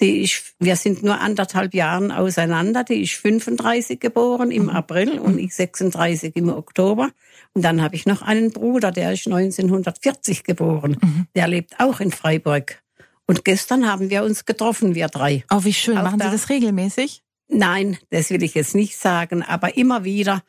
die 0.00 0.22
ist, 0.22 0.54
wir 0.58 0.74
sind 0.76 1.02
nur 1.02 1.20
anderthalb 1.20 1.74
Jahren 1.74 2.10
auseinander, 2.10 2.82
die 2.82 3.02
ist 3.02 3.12
35 3.14 4.00
geboren 4.00 4.50
im 4.50 4.70
April 4.70 5.18
und 5.18 5.38
ich 5.38 5.54
36 5.54 6.34
im 6.36 6.48
Oktober. 6.48 7.10
Und 7.52 7.62
dann 7.62 7.82
habe 7.82 7.94
ich 7.96 8.06
noch 8.06 8.22
einen 8.22 8.50
Bruder, 8.50 8.90
der 8.90 9.12
ist 9.12 9.26
1940 9.26 10.42
geboren. 10.42 11.26
Der 11.36 11.46
lebt 11.46 11.78
auch 11.78 12.00
in 12.00 12.10
Freiburg. 12.12 12.82
Und 13.26 13.44
gestern 13.44 13.86
haben 13.86 14.08
wir 14.10 14.24
uns 14.24 14.46
getroffen, 14.46 14.94
wir 14.94 15.08
drei. 15.08 15.44
Oh, 15.52 15.60
wie 15.64 15.72
schön. 15.74 15.98
Auch 15.98 16.04
Machen 16.04 16.18
Sie 16.18 16.24
da- 16.24 16.32
das 16.32 16.48
regelmäßig? 16.48 17.22
Nein, 17.48 17.98
das 18.10 18.30
will 18.30 18.42
ich 18.42 18.54
jetzt 18.54 18.74
nicht 18.74 18.96
sagen, 18.96 19.42
aber 19.42 19.76
immer 19.76 20.02
wieder. 20.04 20.42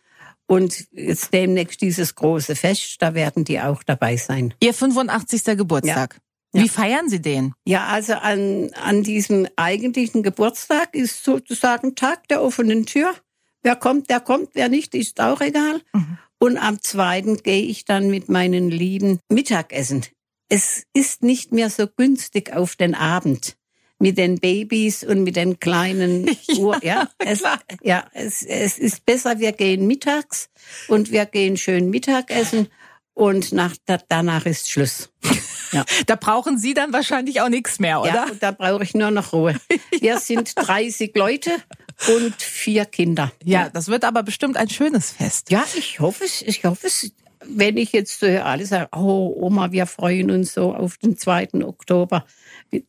Und 0.48 0.88
jetzt 0.92 1.34
demnächst 1.34 1.82
dieses 1.82 2.14
große 2.16 2.56
Fest, 2.56 2.98
da 3.00 3.14
werden 3.16 3.44
die 3.46 3.60
auch 3.60 3.84
dabei 3.84 4.16
sein. 4.18 4.54
Ihr 4.60 4.74
85. 4.74 5.58
Geburtstag. 5.58 6.20
Wie 6.54 6.70
feiern 6.70 7.10
Sie 7.10 7.22
den? 7.22 7.54
Ja, 7.66 7.88
also 7.88 8.14
an, 8.14 8.72
an 8.82 9.04
diesem 9.04 9.48
eigentlichen 9.58 10.24
Geburtstag 10.24 10.96
ist 10.96 11.24
sozusagen 11.24 11.96
Tag 11.96 12.28
der 12.30 12.42
offenen 12.42 12.86
Tür. 12.86 13.14
Wer 13.62 13.76
kommt, 13.76 14.10
der 14.10 14.22
kommt, 14.22 14.50
wer 14.54 14.70
nicht, 14.70 14.96
ist 14.96 15.20
auch 15.20 15.42
egal. 15.42 15.82
Mhm. 15.94 16.18
Und 16.40 16.58
am 16.58 16.82
zweiten 16.82 17.38
gehe 17.38 17.64
ich 17.64 17.84
dann 17.84 18.10
mit 18.10 18.30
meinen 18.30 18.70
Lieben 18.70 19.20
Mittagessen. 19.30 20.06
Es 20.48 20.84
ist 20.94 21.24
nicht 21.24 21.52
mehr 21.52 21.70
so 21.70 21.88
günstig 21.88 22.54
auf 22.54 22.76
den 22.76 22.94
Abend 22.94 23.58
mit 24.00 24.18
den 24.18 24.40
Babys 24.40 25.04
und 25.04 25.24
mit 25.24 25.36
den 25.36 25.60
kleinen 25.60 26.30
Uhr. 26.58 26.84
Ja, 26.84 27.10
ja, 27.24 27.30
es, 27.30 27.44
ja 27.82 28.06
es, 28.14 28.44
es 28.44 28.78
ist 28.78 29.06
besser, 29.06 29.40
wir 29.40 29.52
gehen 29.52 29.88
mittags 29.88 30.50
und 30.88 31.12
wir 31.12 31.26
gehen 31.26 31.58
schön 31.58 31.90
Mittagessen 31.90 32.68
und 33.16 33.54
nach, 33.54 33.74
danach 34.10 34.46
ist 34.46 34.70
Schluss. 34.70 35.10
Ja. 35.72 35.84
Da 36.06 36.16
brauchen 36.16 36.58
Sie 36.58 36.74
dann 36.74 36.94
wahrscheinlich 36.94 37.42
auch 37.42 37.50
nichts 37.50 37.80
mehr, 37.80 38.00
oder? 38.00 38.14
Ja, 38.14 38.28
da 38.40 38.52
brauche 38.52 38.84
ich 38.84 38.94
nur 38.94 39.12
noch 39.12 39.34
Ruhe. 39.34 39.56
Wir 40.00 40.20
sind 40.20 40.54
30 40.56 41.16
Leute 41.16 41.52
und 42.08 42.40
vier 42.42 42.86
Kinder. 42.86 43.32
Ja, 43.44 43.70
das 43.70 43.88
wird 43.88 44.04
aber 44.04 44.24
bestimmt 44.24 44.58
ein 44.58 44.70
schönes 44.70 45.12
Fest. 45.12 45.50
Ja, 45.50 45.66
ich 45.76 46.00
hoffe 46.00 46.24
es. 46.26 46.44
Ich 46.44 46.64
hoffe 46.64 46.88
es. 46.88 47.12
Wenn 47.48 47.78
ich 47.78 47.92
jetzt 47.92 48.20
so 48.20 48.26
alle 48.26 48.66
sage, 48.66 48.90
oh 48.96 49.34
Oma, 49.40 49.72
wir 49.72 49.86
freuen 49.86 50.32
uns 50.32 50.54
so 50.54 50.74
auf 50.74 50.98
den 50.98 51.18
2. 51.18 51.64
Oktober, 51.64 52.26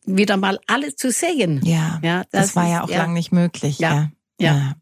wieder 0.05 0.37
mal 0.37 0.59
alle 0.67 0.95
zu 0.95 1.11
sehen. 1.11 1.61
Ja, 1.63 1.99
ja 2.03 2.23
das, 2.31 2.47
das 2.47 2.55
war 2.55 2.63
ist, 2.65 2.71
ja 2.71 2.83
auch 2.83 2.89
ja. 2.89 2.97
lang 2.97 3.13
nicht 3.13 3.31
möglich. 3.31 3.79
ja. 3.79 4.09
ja. 4.39 4.55
ja. 4.55 4.73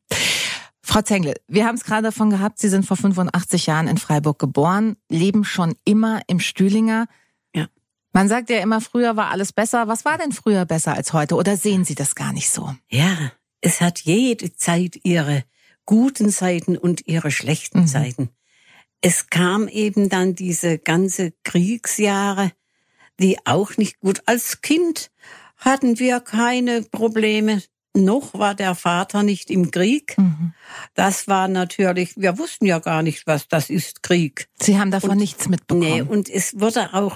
Frau 0.88 1.02
Zengle, 1.02 1.34
wir 1.48 1.66
haben 1.66 1.76
es 1.76 1.84
gerade 1.84 2.04
davon 2.04 2.30
gehabt, 2.30 2.60
Sie 2.60 2.70
sind 2.70 2.86
vor 2.86 2.96
85 2.96 3.66
Jahren 3.66 3.88
in 3.88 3.98
Freiburg 3.98 4.38
geboren, 4.38 4.98
leben 5.10 5.44
schon 5.44 5.76
immer 5.84 6.22
im 6.28 6.40
Stühlinger. 6.40 7.08
Ja. 7.56 7.66
Man 8.14 8.30
sagt 8.30 8.52
ja 8.52 8.60
immer, 8.60 8.80
früher 8.82 9.18
war 9.18 9.32
alles 9.32 9.52
besser. 9.52 9.88
Was 9.88 10.06
war 10.06 10.20
denn 10.20 10.32
früher 10.32 10.64
besser 10.66 10.94
als 10.94 11.12
heute? 11.12 11.36
Oder 11.36 11.58
sehen 11.58 11.86
Sie 11.86 11.96
das 11.96 12.14
gar 12.14 12.34
nicht 12.34 12.52
so? 12.52 12.76
Ja, 12.88 13.32
es 13.62 13.82
hat 13.82 14.02
jede 14.02 14.54
Zeit 14.54 15.00
ihre 15.04 15.44
guten 15.86 16.30
Seiten 16.30 16.78
und 16.78 17.08
ihre 17.08 17.32
schlechten 17.32 17.82
mhm. 17.82 17.88
Seiten. 17.88 18.30
Es 19.02 19.30
kam 19.30 19.68
eben 19.68 20.10
dann 20.10 20.36
diese 20.36 20.78
ganze 20.78 21.34
Kriegsjahre, 21.44 22.52
die 23.20 23.38
auch 23.46 23.78
nicht 23.78 24.00
gut. 24.00 24.22
Als 24.26 24.62
Kind 24.62 25.12
hatten 25.58 26.00
wir 26.00 26.20
keine 26.20 26.82
Probleme 26.84 27.62
noch 27.96 28.34
war 28.34 28.56
der 28.56 28.76
Vater 28.76 29.24
nicht 29.24 29.50
im 29.50 29.72
Krieg. 29.72 30.18
Mhm. 30.18 30.54
Das 30.94 31.28
war 31.28 31.48
natürlich, 31.48 32.18
wir 32.18 32.38
wussten 32.38 32.66
ja 32.66 32.80
gar 32.80 33.02
nicht, 33.02 33.26
was 33.26 33.48
das 33.48 33.70
ist, 33.70 34.04
Krieg. 34.04 34.50
Sie 34.60 34.78
haben 34.78 34.92
davon 34.92 35.12
und, 35.12 35.18
nichts 35.18 35.48
mitbekommen. 35.48 35.90
Nee, 35.90 36.02
und 36.02 36.30
es 36.30 36.60
wurde 36.60 36.94
auch 36.94 37.16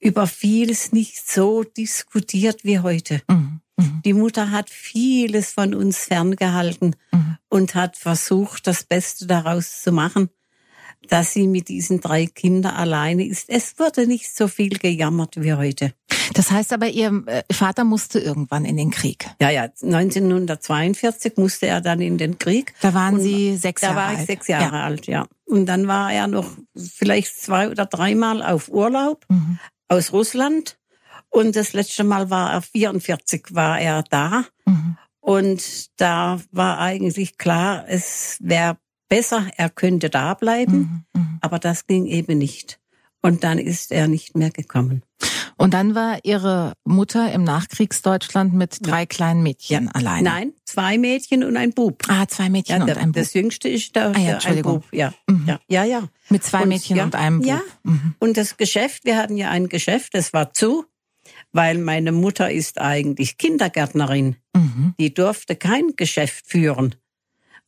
über 0.00 0.26
vieles 0.26 0.92
nicht 0.92 1.28
so 1.28 1.64
diskutiert 1.64 2.64
wie 2.64 2.80
heute. 2.80 3.22
Mhm. 3.28 3.60
Mhm. 3.76 4.02
Die 4.04 4.12
Mutter 4.12 4.50
hat 4.50 4.70
vieles 4.70 5.52
von 5.52 5.74
uns 5.74 5.98
ferngehalten 5.98 6.96
mhm. 7.12 7.38
und 7.48 7.74
hat 7.74 7.96
versucht, 7.96 8.66
das 8.66 8.84
Beste 8.84 9.26
daraus 9.26 9.82
zu 9.82 9.92
machen 9.92 10.30
dass 11.08 11.32
sie 11.32 11.46
mit 11.46 11.68
diesen 11.68 12.00
drei 12.00 12.26
Kindern 12.26 12.74
alleine 12.74 13.26
ist. 13.26 13.48
Es 13.48 13.78
wurde 13.78 14.06
nicht 14.06 14.34
so 14.34 14.48
viel 14.48 14.78
gejammert 14.78 15.34
wie 15.36 15.54
heute. 15.54 15.94
Das 16.34 16.50
heißt 16.50 16.72
aber, 16.72 16.88
Ihr 16.88 17.22
äh, 17.26 17.42
Vater 17.52 17.84
musste 17.84 18.18
irgendwann 18.18 18.64
in 18.64 18.76
den 18.76 18.90
Krieg. 18.90 19.28
Ja, 19.40 19.50
ja, 19.50 19.62
1942 19.62 21.36
musste 21.36 21.66
er 21.66 21.80
dann 21.80 22.00
in 22.00 22.18
den 22.18 22.38
Krieg. 22.38 22.74
Da 22.80 22.94
waren 22.94 23.14
Und 23.14 23.20
Sie 23.20 23.56
sechs 23.56 23.82
Jahre 23.82 24.00
alt. 24.00 24.08
Da 24.08 24.12
war 24.12 24.20
ich 24.20 24.26
sechs 24.26 24.48
Jahre 24.48 24.76
ja. 24.76 24.84
alt, 24.84 25.06
ja. 25.06 25.26
Und 25.46 25.66
dann 25.66 25.86
war 25.86 26.12
er 26.12 26.26
noch 26.26 26.50
vielleicht 26.76 27.40
zwei 27.40 27.70
oder 27.70 27.86
dreimal 27.86 28.42
auf 28.42 28.68
Urlaub 28.68 29.24
mhm. 29.28 29.58
aus 29.88 30.12
Russland. 30.12 30.78
Und 31.30 31.56
das 31.56 31.72
letzte 31.72 32.04
Mal 32.04 32.30
war 32.30 32.52
er 32.52 32.62
44, 32.62 33.46
war 33.50 33.80
er 33.80 34.02
da. 34.02 34.44
Mhm. 34.64 34.96
Und 35.20 36.00
da 36.00 36.40
war 36.52 36.78
eigentlich 36.78 37.36
klar, 37.36 37.84
es 37.86 38.38
wäre 38.40 38.78
besser, 39.08 39.46
er 39.56 39.70
könnte 39.70 40.10
da 40.10 40.34
bleiben, 40.34 41.04
mhm, 41.14 41.20
mhm, 41.20 41.38
aber 41.40 41.58
das 41.58 41.86
ging 41.86 42.06
eben 42.06 42.38
nicht. 42.38 42.78
Und 43.20 43.42
dann 43.42 43.58
ist 43.58 43.90
er 43.90 44.06
nicht 44.06 44.36
mehr 44.36 44.50
gekommen. 44.50 45.02
Und 45.56 45.74
dann 45.74 45.96
war 45.96 46.18
Ihre 46.22 46.74
Mutter 46.84 47.32
im 47.32 47.42
Nachkriegsdeutschland 47.42 48.54
mit 48.54 48.78
drei 48.80 49.00
ja. 49.00 49.06
kleinen 49.06 49.42
Mädchen 49.42 49.86
ja. 49.86 49.90
allein. 49.92 50.22
Nein, 50.22 50.52
zwei 50.64 50.98
Mädchen 50.98 51.42
und 51.42 51.56
ein 51.56 51.72
Bub. 51.72 52.04
Ah, 52.06 52.28
zwei 52.28 52.48
Mädchen 52.48 52.78
ja, 52.78 52.86
der, 52.86 52.96
und 52.96 53.02
ein 53.02 53.12
Bub. 53.12 53.22
Das 53.22 53.34
jüngste 53.34 53.68
ist 53.68 53.96
der, 53.96 54.14
ah, 54.14 54.18
ja, 54.18 54.34
Entschuldigung. 54.34 54.76
ein 54.76 54.80
Bub. 54.80 54.92
Ja, 54.92 55.14
mhm. 55.26 55.44
ja, 55.48 55.60
ja, 55.68 55.84
ja. 55.84 56.08
Mit 56.28 56.44
zwei 56.44 56.62
und, 56.62 56.68
Mädchen 56.68 57.00
und 57.00 57.16
einem 57.16 57.40
Bub. 57.40 57.48
Ja. 57.48 57.60
Mhm. 57.82 58.14
Und 58.20 58.36
das 58.36 58.56
Geschäft, 58.56 59.04
wir 59.04 59.16
hatten 59.16 59.36
ja 59.36 59.50
ein 59.50 59.68
Geschäft, 59.68 60.14
das 60.14 60.32
war 60.32 60.52
zu, 60.52 60.84
weil 61.50 61.78
meine 61.78 62.12
Mutter 62.12 62.52
ist 62.52 62.80
eigentlich 62.80 63.36
Kindergärtnerin. 63.36 64.36
Mhm. 64.54 64.94
Die 65.00 65.12
durfte 65.12 65.56
kein 65.56 65.96
Geschäft 65.96 66.46
führen 66.46 66.94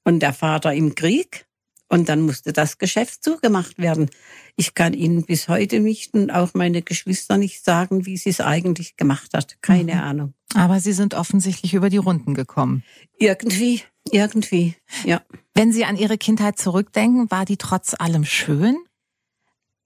und 0.05 0.21
der 0.21 0.33
Vater 0.33 0.73
im 0.75 0.95
Krieg. 0.95 1.47
Und 1.89 2.09
dann 2.09 2.21
musste 2.21 2.53
das 2.53 2.79
Geschäft 2.79 3.25
zugemacht 3.25 3.79
werden. 3.79 4.11
Ich 4.55 4.75
kann 4.75 4.95
Ihnen 4.95 5.25
bis 5.25 5.49
heute 5.49 5.81
nicht 5.81 6.15
und 6.15 6.31
auch 6.31 6.55
meine 6.55 6.83
Geschwister 6.83 7.37
nicht 7.37 7.65
sagen, 7.65 8.07
wie 8.07 8.17
sie 8.17 8.31
es 8.31 8.41
eigentlich 8.41 8.97
gemacht 8.97 9.35
hat. 9.35 9.61
Keine 9.61 9.95
mhm. 9.95 10.01
Ahnung. 10.01 10.35
Aber 10.55 10.79
Sie 10.79 10.93
sind 10.93 11.15
offensichtlich 11.15 11.75
über 11.75 11.91
die 11.91 11.97
Runden 11.97 12.35
gekommen. 12.35 12.85
Irgendwie, 13.19 13.83
irgendwie, 14.13 14.77
ja. 15.05 15.21
Wenn 15.55 15.73
Sie 15.73 15.85
an 15.85 15.97
Ihre 15.97 16.17
Kindheit 16.17 16.59
zurückdenken, 16.59 17.29
war 17.33 17.45
die 17.45 17.57
trotz 17.57 17.95
allem 17.95 18.25
schön? 18.25 18.77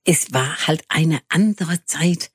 Es 0.04 0.35
war 0.35 0.66
halt 0.66 0.85
eine 0.88 1.21
andere 1.30 1.85
Zeit. 1.87 2.30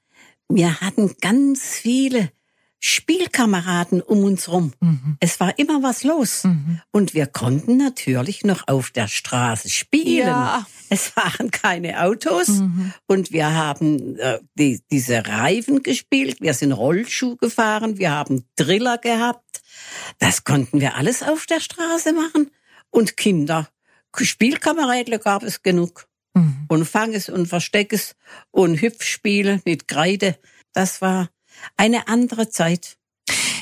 Wir 0.47 0.81
hatten 0.81 1.15
ganz 1.21 1.61
viele 1.63 2.31
Spielkameraden 2.79 4.01
um 4.01 4.23
uns 4.23 4.47
rum. 4.49 4.73
Mhm. 4.79 5.17
Es 5.19 5.39
war 5.39 5.59
immer 5.59 5.83
was 5.83 6.03
los. 6.03 6.45
Mhm. 6.45 6.81
Und 6.91 7.13
wir 7.13 7.27
konnten 7.27 7.77
natürlich 7.77 8.43
noch 8.43 8.67
auf 8.67 8.91
der 8.91 9.07
Straße 9.07 9.69
spielen. 9.69 10.27
Ja. 10.27 10.65
Es 10.89 11.15
waren 11.15 11.51
keine 11.51 12.01
Autos 12.01 12.47
mhm. 12.47 12.93
und 13.05 13.31
wir 13.31 13.53
haben 13.53 14.17
äh, 14.17 14.39
die, 14.55 14.81
diese 14.89 15.27
Reifen 15.27 15.83
gespielt. 15.83 16.41
Wir 16.41 16.53
sind 16.53 16.71
Rollschuh 16.71 17.35
gefahren. 17.35 17.99
Wir 17.99 18.11
haben 18.11 18.45
Driller 18.55 18.97
gehabt. 18.97 19.61
Das 20.17 20.43
konnten 20.43 20.79
wir 20.79 20.95
alles 20.95 21.21
auf 21.21 21.45
der 21.45 21.59
Straße 21.59 22.13
machen. 22.13 22.49
Und 22.89 23.17
Kinder, 23.17 23.69
Spielkameraden 24.15 25.19
gab 25.19 25.43
es 25.43 25.61
genug. 25.61 26.07
Mhm. 26.33 26.65
Und 26.69 26.85
Fanges 26.85 27.29
und 27.29 27.47
Versteckes 27.47 28.15
und 28.51 28.81
Hüpfspiele 28.81 29.61
mit 29.65 29.87
Kreide. 29.87 30.37
Das 30.73 31.01
war 31.01 31.29
eine 31.77 32.07
andere 32.07 32.49
Zeit. 32.49 32.97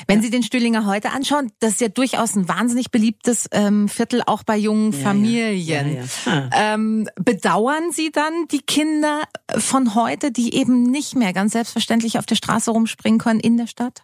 Wenn 0.06 0.22
Sie 0.22 0.30
den 0.30 0.42
Stühlinger 0.42 0.86
heute 0.86 1.10
anschauen, 1.10 1.52
das 1.60 1.72
ist 1.72 1.80
ja 1.82 1.88
durchaus 1.88 2.34
ein 2.34 2.48
wahnsinnig 2.48 2.90
beliebtes 2.90 3.46
ähm, 3.52 3.90
Viertel, 3.90 4.22
auch 4.24 4.42
bei 4.42 4.56
jungen 4.56 4.92
ja, 4.92 4.98
Familien. 5.00 5.96
Ja. 5.96 6.04
Ja, 6.32 6.50
ähm, 6.54 7.06
bedauern 7.16 7.92
Sie 7.92 8.10
dann 8.10 8.48
die 8.50 8.62
Kinder 8.62 9.24
von 9.54 9.94
heute, 9.94 10.32
die 10.32 10.54
eben 10.54 10.84
nicht 10.84 11.14
mehr 11.14 11.34
ganz 11.34 11.52
selbstverständlich 11.52 12.18
auf 12.18 12.24
der 12.24 12.36
Straße 12.36 12.70
rumspringen 12.70 13.20
können 13.20 13.40
in 13.40 13.58
der 13.58 13.66
Stadt? 13.66 14.02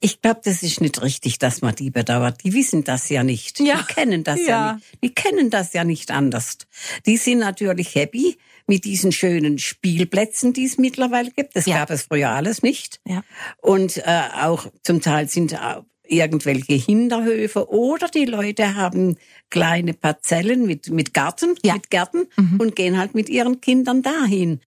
Ich 0.00 0.20
glaube, 0.20 0.40
das 0.44 0.62
ist 0.62 0.80
nicht 0.80 1.00
richtig, 1.02 1.38
dass 1.38 1.62
man 1.62 1.74
die 1.74 1.90
bedauert. 1.90 2.44
Die 2.44 2.52
wissen 2.52 2.84
das 2.84 3.08
ja 3.08 3.24
nicht. 3.24 3.60
Ja. 3.60 3.78
Die 3.78 3.94
kennen 3.94 4.24
das 4.24 4.40
ja. 4.40 4.46
ja 4.46 4.72
nicht. 4.74 4.86
Die 5.02 5.14
kennen 5.14 5.50
das 5.50 5.72
ja 5.72 5.84
nicht 5.84 6.10
anders. 6.10 6.58
Die 7.06 7.16
sind 7.16 7.38
natürlich 7.38 7.94
happy, 7.94 8.36
mit 8.66 8.84
diesen 8.84 9.12
schönen 9.12 9.58
Spielplätzen, 9.58 10.52
die 10.52 10.64
es 10.64 10.78
mittlerweile 10.78 11.30
gibt. 11.30 11.56
Das 11.56 11.66
ja. 11.66 11.78
gab 11.78 11.90
es 11.90 12.02
früher 12.02 12.30
alles 12.30 12.62
nicht. 12.62 13.00
Ja. 13.06 13.22
Und 13.62 13.98
äh, 13.98 14.22
auch 14.42 14.66
zum 14.82 15.00
Teil 15.00 15.28
sind 15.28 15.58
auch 15.58 15.84
irgendwelche 16.08 16.74
Hinterhöfe 16.74 17.70
oder 17.70 18.08
die 18.08 18.24
Leute 18.24 18.74
haben 18.74 19.16
kleine 19.50 19.94
Parzellen 19.94 20.66
mit, 20.66 20.90
mit 20.90 21.14
Garten, 21.14 21.54
ja. 21.64 21.74
mit 21.74 21.90
Gärten 21.90 22.26
mhm. 22.36 22.60
und 22.60 22.76
gehen 22.76 22.98
halt 22.98 23.14
mit 23.14 23.28
ihren 23.28 23.60
Kindern 23.60 24.02
dahin. 24.02 24.60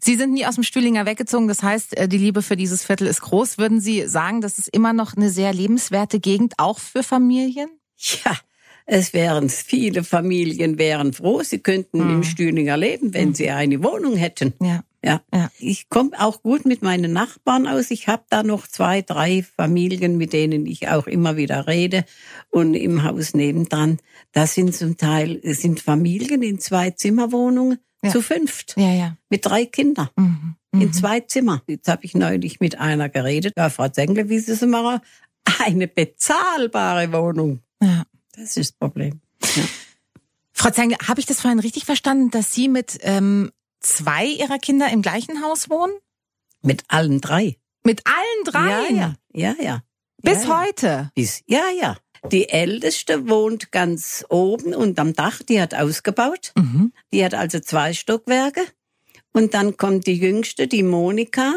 Sie 0.00 0.16
sind 0.16 0.32
nie 0.32 0.46
aus 0.46 0.54
dem 0.54 0.64
Stühlinger 0.64 1.06
weggezogen, 1.06 1.48
das 1.48 1.62
heißt, 1.62 1.96
äh, 1.96 2.08
die 2.08 2.18
Liebe 2.18 2.42
für 2.42 2.56
dieses 2.56 2.84
Viertel 2.84 3.06
ist 3.06 3.20
groß. 3.20 3.58
Würden 3.58 3.80
Sie 3.80 4.06
sagen, 4.06 4.40
das 4.40 4.58
ist 4.58 4.68
immer 4.68 4.92
noch 4.92 5.16
eine 5.16 5.30
sehr 5.30 5.52
lebenswerte 5.52 6.20
Gegend, 6.20 6.54
auch 6.58 6.78
für 6.78 7.02
Familien? 7.02 7.68
Ja, 8.24 8.36
es 8.86 9.12
wären 9.12 9.48
viele 9.48 10.02
Familien 10.02 10.78
wären 10.78 11.12
froh, 11.12 11.42
sie 11.42 11.60
könnten 11.60 12.04
mhm. 12.04 12.10
im 12.10 12.22
Stühlinger 12.24 12.76
leben, 12.76 13.14
wenn 13.14 13.28
mhm. 13.28 13.34
sie 13.34 13.50
eine 13.50 13.82
Wohnung 13.82 14.16
hätten. 14.16 14.54
Ja. 14.60 14.82
Ja. 15.04 15.20
ja. 15.34 15.50
Ich 15.58 15.88
komme 15.88 16.12
auch 16.18 16.42
gut 16.42 16.64
mit 16.64 16.82
meinen 16.82 17.12
Nachbarn 17.12 17.66
aus. 17.66 17.90
Ich 17.90 18.06
habe 18.08 18.24
da 18.30 18.42
noch 18.42 18.66
zwei, 18.66 19.02
drei 19.02 19.42
Familien, 19.42 20.16
mit 20.16 20.32
denen 20.32 20.66
ich 20.66 20.88
auch 20.88 21.06
immer 21.06 21.36
wieder 21.36 21.66
rede. 21.66 22.04
Und 22.50 22.74
im 22.74 23.02
Haus 23.02 23.34
nebendran, 23.34 23.98
das 24.32 24.54
sind 24.54 24.74
zum 24.74 24.96
Teil 24.96 25.40
sind 25.42 25.80
Familien 25.80 26.42
in 26.42 26.60
zwei 26.60 26.90
Zimmerwohnungen 26.90 27.78
ja. 28.02 28.10
zu 28.10 28.22
fünft. 28.22 28.74
Ja, 28.76 28.92
ja. 28.92 29.16
Mit 29.28 29.44
drei 29.44 29.66
Kindern. 29.66 30.08
Mhm. 30.16 30.56
In 30.72 30.78
mhm. 30.88 30.92
zwei 30.92 31.20
Zimmer. 31.20 31.62
Jetzt 31.66 31.88
habe 31.88 32.04
ich 32.04 32.14
neulich 32.14 32.60
mit 32.60 32.78
einer 32.78 33.08
geredet. 33.08 33.54
Ja, 33.56 33.70
Frau 33.70 33.88
Zengler, 33.88 34.28
wie 34.28 34.38
Sie 34.38 34.52
es 34.52 34.62
machen? 34.62 35.00
Eine 35.64 35.88
bezahlbare 35.88 37.12
Wohnung. 37.12 37.60
Ja. 37.82 38.04
Das 38.34 38.56
ist 38.56 38.58
das 38.58 38.72
Problem. 38.72 39.20
Ja. 39.56 39.64
Frau 40.52 40.70
Zengler, 40.70 40.96
habe 41.06 41.20
ich 41.20 41.26
das 41.26 41.40
vorhin 41.40 41.58
richtig 41.58 41.84
verstanden, 41.84 42.30
dass 42.30 42.54
Sie 42.54 42.68
mit 42.68 42.98
ähm, 43.02 43.50
zwei 43.82 44.26
Ihrer 44.26 44.58
Kinder 44.58 44.90
im 44.90 45.02
gleichen 45.02 45.42
Haus 45.42 45.70
wohnen? 45.70 45.92
Mit 46.62 46.84
allen 46.88 47.20
drei. 47.20 47.58
Mit 47.84 48.02
allen 48.06 48.44
dreien? 48.44 48.96
Ja, 48.96 49.14
ja, 49.32 49.54
ja, 49.58 49.64
ja. 49.64 49.82
Bis 50.22 50.44
ja, 50.44 50.48
ja. 50.48 50.60
heute? 50.60 51.10
Bis, 51.14 51.42
ja, 51.46 51.64
ja. 51.80 51.96
Die 52.30 52.48
Älteste 52.48 53.28
wohnt 53.28 53.72
ganz 53.72 54.24
oben 54.28 54.74
unterm 54.74 55.12
Dach, 55.12 55.42
die 55.42 55.60
hat 55.60 55.74
ausgebaut. 55.74 56.52
Mhm. 56.56 56.92
Die 57.12 57.24
hat 57.24 57.34
also 57.34 57.58
zwei 57.58 57.92
Stockwerke. 57.92 58.62
Und 59.32 59.54
dann 59.54 59.76
kommt 59.76 60.06
die 60.06 60.16
Jüngste, 60.16 60.68
die 60.68 60.84
Monika, 60.84 61.54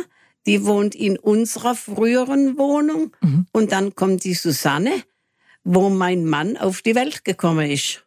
die 0.48 0.66
wohnt 0.66 0.96
in 0.96 1.20
unserer 1.20 1.76
früheren 1.76 2.58
Wohnung. 2.58 3.16
Mhm. 3.22 3.46
Und 3.52 3.72
dann 3.72 3.96
kommt 3.96 4.24
die 4.24 4.34
Susanne, 4.34 4.92
wo 5.64 5.90
mein 5.90 6.26
Mann 6.26 6.58
auf 6.58 6.82
die 6.82 6.96
Welt 6.96 7.24
gekommen 7.26 7.70
ist. 7.70 8.04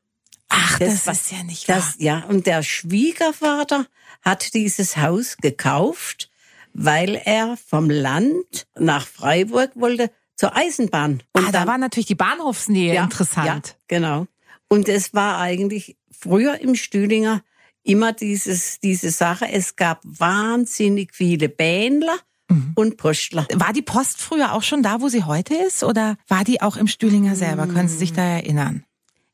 Ach, 0.49 0.79
das, 0.79 1.05
Das 1.05 1.21
ist 1.23 1.33
ja 1.33 1.43
nicht 1.45 1.69
wahr. 1.69 1.77
Das, 1.77 1.97
ja, 1.99 2.25
und 2.25 2.47
der 2.47 2.63
Schwiegervater 2.63 3.87
hat 4.23 4.55
dieses 4.55 4.97
Haus 4.97 5.37
gekauft, 5.37 6.31
weil 6.73 7.21
er 7.25 7.57
vom 7.57 7.91
Land 7.91 8.67
nach 8.79 9.07
Freiburg 9.07 9.71
wollte 9.75 10.11
zur 10.37 10.57
Eisenbahn. 10.57 11.23
Und 11.33 11.49
ah, 11.49 11.53
da 11.53 11.67
war 11.67 11.79
natürlich 11.79 12.07
die 12.07 12.15
Bahnhofsnähe 12.15 12.95
Ja, 12.95 13.05
interessant. 13.05 13.47
Ja, 13.47 13.75
genau. 13.89 14.27
Und 14.69 14.89
es 14.89 15.15
war 15.15 15.39
eigentlich 15.39 15.97
früher 16.11 16.61
im 16.61 16.75
Stühlinger 16.75 17.43
immer 17.83 18.13
dieses, 18.13 18.81
diese 18.81 19.11
Sache. 19.11 19.51
Es 19.51 19.77
gab 19.77 20.01
wahnsinnig 20.05 21.15
viele 21.15 21.49
Bähnler 21.49 22.17
Mhm. 22.51 22.73
und 22.77 22.97
Postler. 22.97 23.47
War 23.55 23.75
die 23.75 23.83
Post 23.83 24.23
früher 24.23 24.55
auch 24.55 24.63
schon 24.63 24.83
da, 24.83 25.03
wo 25.03 25.09
sie 25.09 25.25
heute 25.25 25.55
ist? 25.55 25.85
Oder 25.85 26.17
war 26.29 26.45
die 26.45 26.63
auch 26.63 26.79
im 26.79 26.87
Stühlinger 26.87 27.37
selber? 27.37 27.67
Können 27.67 27.89
Sie 27.89 27.99
sich 27.99 28.15
da 28.15 28.23
erinnern? 28.23 28.85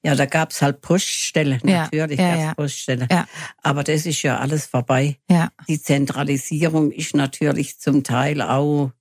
Ja, 0.05 0.15
da 0.15 0.27
gab's 0.27 0.61
halt 0.61 0.83
Poststelle. 0.83 1.59
Ja, 1.65 1.85
Natürlich 1.85 2.19
ja, 2.21 2.29
gab's 2.29 2.43
ja. 2.43 2.55
Poststelle. 2.55 3.09
Ja. 3.11 3.27
Aber 3.63 3.85
das 3.85 4.05
ist 4.05 4.23
ja 4.23 4.39
alles 4.39 4.67
vorbei. 4.67 5.17
Ja. 5.31 5.51
Die 5.67 5.81
Zentralisierung 5.81 6.91
ist 6.93 7.15
natürlich 7.17 7.79
zum 7.81 8.05
Teil 8.05 8.43
auch, 8.43 8.93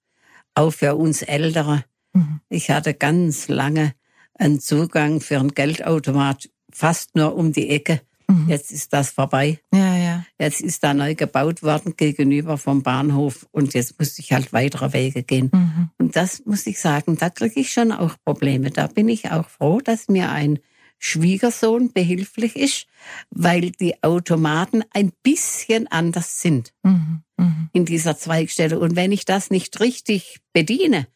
auch 0.56 0.72
für 0.72 0.96
uns 0.96 1.22
Ältere. 1.22 1.84
Mhm. 2.14 2.40
Ich 2.50 2.70
hatte 2.70 2.94
ganz 2.94 3.50
lange 3.50 3.94
einen 4.36 4.62
Zugang 4.62 5.20
für 5.20 5.40
einen 5.40 5.54
Geldautomat 5.54 6.50
fast 6.72 7.16
nur 7.16 7.36
um 7.36 7.52
die 7.52 7.70
Ecke. 7.70 8.02
Mhm. 8.28 8.48
Jetzt 8.48 8.72
ist 8.72 8.94
das 8.94 9.12
vorbei. 9.12 9.60
Ja, 9.74 9.98
ja. 9.98 10.26
Jetzt 10.40 10.62
ist 10.62 10.84
da 10.84 10.94
neu 10.94 11.16
gebaut 11.16 11.64
worden 11.64 11.96
gegenüber 11.98 12.58
vom 12.58 12.82
Bahnhof 12.82 13.46
und 13.52 13.74
jetzt 13.74 14.00
muss 14.00 14.18
ich 14.20 14.32
halt 14.32 14.54
weitere 14.54 14.94
Wege 14.94 15.24
gehen. 15.24 15.50
Mhm. 15.54 15.90
Und 15.98 16.16
das 16.16 16.46
muss 16.46 16.66
ich 16.66 16.80
sagen, 16.80 17.18
da 17.18 17.30
kriege 17.30 17.60
ich 17.60 17.74
schon 17.74 17.92
auch 17.92 18.16
Probleme. 18.24 18.72
Da 18.72 18.88
bin 18.88 19.10
ich 19.10 19.32
auch 19.32 19.50
froh, 19.50 19.82
dass 19.82 20.08
mir 20.08 20.32
ein 20.32 20.60
Schwiegersohn 21.04 21.92
behilflich 21.92 22.56
ist, 22.56 22.88
weil 23.30 23.72
die 23.72 24.02
Automaten 24.04 24.84
ein 24.92 25.12
bisschen 25.22 25.88
anders 25.88 26.40
sind 26.40 26.74
Mhm. 26.82 27.24
Mhm. 27.36 27.70
in 27.74 27.84
dieser 27.84 28.18
Zweigstelle. 28.18 28.80
Und 28.80 28.96
wenn 28.96 29.12
ich 29.12 29.26
das 29.26 29.50
nicht 29.50 29.82
richtig 29.82 30.40
bediene, 30.54 31.08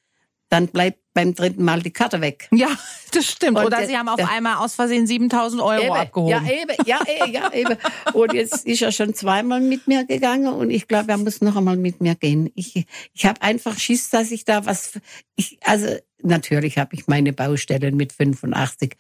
dann 0.50 0.68
bleibt 0.68 1.00
beim 1.18 1.34
dritten 1.34 1.64
Mal 1.64 1.82
die 1.82 1.90
Karte 1.90 2.22
weg. 2.22 2.48
Ja, 2.52 2.68
das 3.12 3.26
stimmt. 3.26 3.58
Und 3.58 3.66
Oder 3.66 3.78
der- 3.78 3.88
Sie 3.88 3.98
haben 3.98 4.08
auf 4.08 4.18
der- 4.18 4.30
einmal 4.30 4.58
aus 4.58 4.76
Versehen 4.76 5.08
7000 5.08 5.60
Euro 5.64 5.82
Eben. 5.86 5.92
abgehoben. 5.96 6.30
Ja, 6.30 6.44
eben, 6.44 6.76
ja, 6.86 7.00
eh, 7.08 7.32
ja, 7.32 7.52
eben. 7.54 7.76
Und 8.14 8.34
jetzt 8.34 8.68
ist 8.68 8.82
er 8.84 8.92
schon 8.92 9.16
zweimal 9.16 9.60
mit 9.62 9.88
mir 9.88 10.06
gegangen 10.06 10.54
und 10.54 10.70
ich 10.70 10.88
glaube, 10.88 11.10
er 11.12 11.18
muss 11.18 11.42
noch 11.42 11.56
einmal 11.56 11.76
mit 11.78 12.02
mir 12.02 12.14
gehen. 12.14 12.52
Ich, 12.54 12.86
ich 13.14 13.26
habe 13.26 13.42
einfach 13.42 13.80
Schiss, 13.80 14.10
dass 14.12 14.30
ich 14.30 14.46
da 14.46 14.66
was, 14.68 14.92
ich, 15.36 15.58
also 15.64 15.88
natürlich 16.22 16.78
habe 16.78 16.96
ich 16.96 17.08
meine 17.08 17.34
Baustellen 17.34 17.96
mit 17.98 18.14
85. 18.14 18.96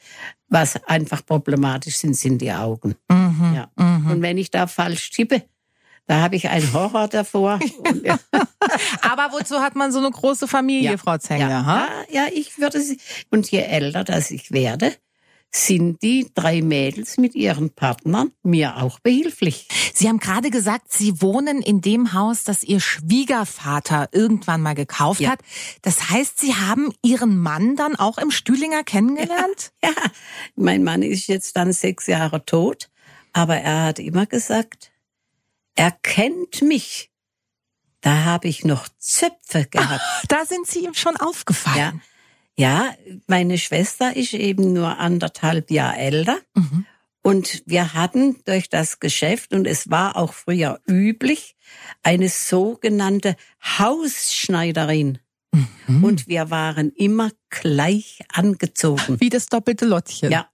Was 0.49 0.83
einfach 0.85 1.23
problematisch 1.25 1.97
sind, 1.97 2.15
sind 2.15 2.41
die 2.41 2.51
Augen. 2.51 2.95
Mhm. 3.09 3.53
Ja. 3.55 3.69
Mhm. 3.75 4.09
Und 4.11 4.21
wenn 4.23 4.37
ich 4.39 4.49
da 4.49 4.65
falsch 4.65 5.11
tippe, 5.11 5.43
da 6.07 6.21
habe 6.21 6.35
ich 6.35 6.49
einen 6.49 6.71
Horror 6.73 7.07
davor. 7.07 7.59
Ja, 8.03 8.19
Aber 9.01 9.31
wozu 9.31 9.59
hat 9.61 9.75
man 9.75 9.91
so 9.91 9.99
eine 9.99 10.11
große 10.11 10.47
Familie, 10.47 10.91
Ja. 10.91 10.97
Frau 10.97 11.17
Zengler? 11.17 11.49
ja, 11.49 11.87
ja, 12.11 12.23
ja, 12.25 12.31
ich 12.33 12.57
würde 12.57 12.81
sie, 12.81 12.99
und 13.29 13.49
je 13.49 13.59
älter 13.61 14.03
das 14.03 14.29
ich 14.31 14.51
werde, 14.51 14.93
sind 15.49 16.01
die 16.01 16.29
drei 16.35 16.61
Mädels 16.61 17.17
mit 17.17 17.33
ihren 17.33 17.69
Partnern 17.69 18.31
mir 18.43 18.77
auch 18.77 18.99
behilflich. 18.99 19.67
Sie 19.93 20.09
haben 20.09 20.19
gerade 20.19 20.49
gesagt, 20.51 20.91
Sie 20.91 21.21
wohnen 21.21 21.61
in 21.61 21.79
dem 21.79 22.11
Haus, 22.13 22.43
das 22.43 22.63
Ihr 22.63 22.81
Schwiegervater 22.81 24.09
irgendwann 24.11 24.61
mal 24.61 24.75
gekauft 24.75 25.21
Ja. 25.21 25.31
hat. 25.31 25.39
Das 25.81 26.09
heißt, 26.09 26.39
Sie 26.39 26.53
haben 26.53 26.91
Ihren 27.01 27.37
Mann 27.37 27.75
dann 27.77 27.95
auch 27.95 28.17
im 28.17 28.31
Stühlinger 28.31 28.83
kennengelernt? 28.83 29.71
Ja, 29.83 29.91
mein 30.55 30.83
Mann 30.83 31.01
ist 31.01 31.27
jetzt 31.27 31.55
dann 31.55 31.71
sechs 31.71 32.07
Jahre 32.07 32.45
tot, 32.45 32.89
aber 33.33 33.55
er 33.57 33.85
hat 33.85 33.99
immer 33.99 34.25
gesagt, 34.25 34.91
er 35.77 35.91
kennt 35.91 36.61
mich. 36.61 37.09
Da 38.01 38.23
habe 38.25 38.47
ich 38.47 38.65
noch 38.65 38.87
Zöpfe 38.99 39.65
gehabt. 39.65 40.01
Da 40.27 40.45
sind 40.45 40.67
Sie 40.67 40.85
ihm 40.85 40.93
schon 40.93 41.15
Ja, 41.19 41.25
aufgefallen. 41.25 42.01
ja, 42.57 42.93
meine 43.27 43.57
Schwester 43.57 44.15
ist 44.15 44.33
eben 44.33 44.73
nur 44.73 44.97
anderthalb 44.99 45.71
Jahre 45.71 45.97
älter. 45.97 46.37
Mhm. 46.53 46.85
Und 47.23 47.63
wir 47.65 47.93
hatten 47.93 48.37
durch 48.45 48.69
das 48.69 48.99
Geschäft, 48.99 49.51
und 49.53 49.65
es 49.67 49.89
war 49.89 50.15
auch 50.15 50.31
früher 50.33 50.79
üblich, 50.87 51.55
eine 52.03 52.29
sogenannte 52.29 53.35
Hausschneiderin. 53.61 55.19
Mhm. 55.51 56.03
Und 56.03 56.27
wir 56.27 56.49
waren 56.51 56.91
immer 56.91 57.31
gleich 57.49 58.19
angezogen. 58.31 59.19
Wie 59.19 59.29
das 59.29 59.47
doppelte 59.47 59.85
Lottchen. 59.85 60.31
Ja. 60.31 60.49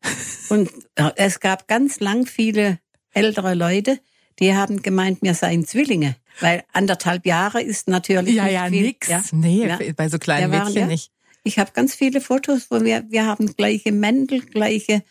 Und 0.50 0.70
äh, 0.96 1.12
es 1.16 1.40
gab 1.40 1.68
ganz 1.68 2.00
lang 2.00 2.26
viele 2.26 2.80
ältere 3.12 3.54
Leute, 3.54 4.00
die 4.40 4.56
haben 4.56 4.82
gemeint, 4.82 5.20
wir 5.22 5.34
seien 5.34 5.66
Zwillinge. 5.66 6.16
Weil 6.40 6.64
anderthalb 6.74 7.26
Jahre 7.26 7.62
ist 7.62 7.88
natürlich 7.88 8.36
Ja, 8.36 8.44
nicht 8.46 8.54
ja, 8.54 8.68
viel. 8.68 8.82
nix. 8.82 9.08
Ja. 9.08 9.24
Nee, 9.32 9.68
Ja. 9.68 9.78
bei 9.96 10.10
so 10.10 10.18
kleinen 10.18 10.52
waren, 10.52 10.66
Mädchen 10.66 10.82
ja. 10.82 10.88
nicht. 10.88 11.12
Ich 11.44 11.60
habe 11.60 11.72
ganz 11.74 11.94
viele 11.94 12.22
Fotos, 12.22 12.68
wo 12.72 12.82
wir, 12.84 13.04
wir 13.10 13.26
haben 13.26 13.54
gleiche 13.56 13.92
Mäntel, 13.92 14.42
gleiche 14.42 15.04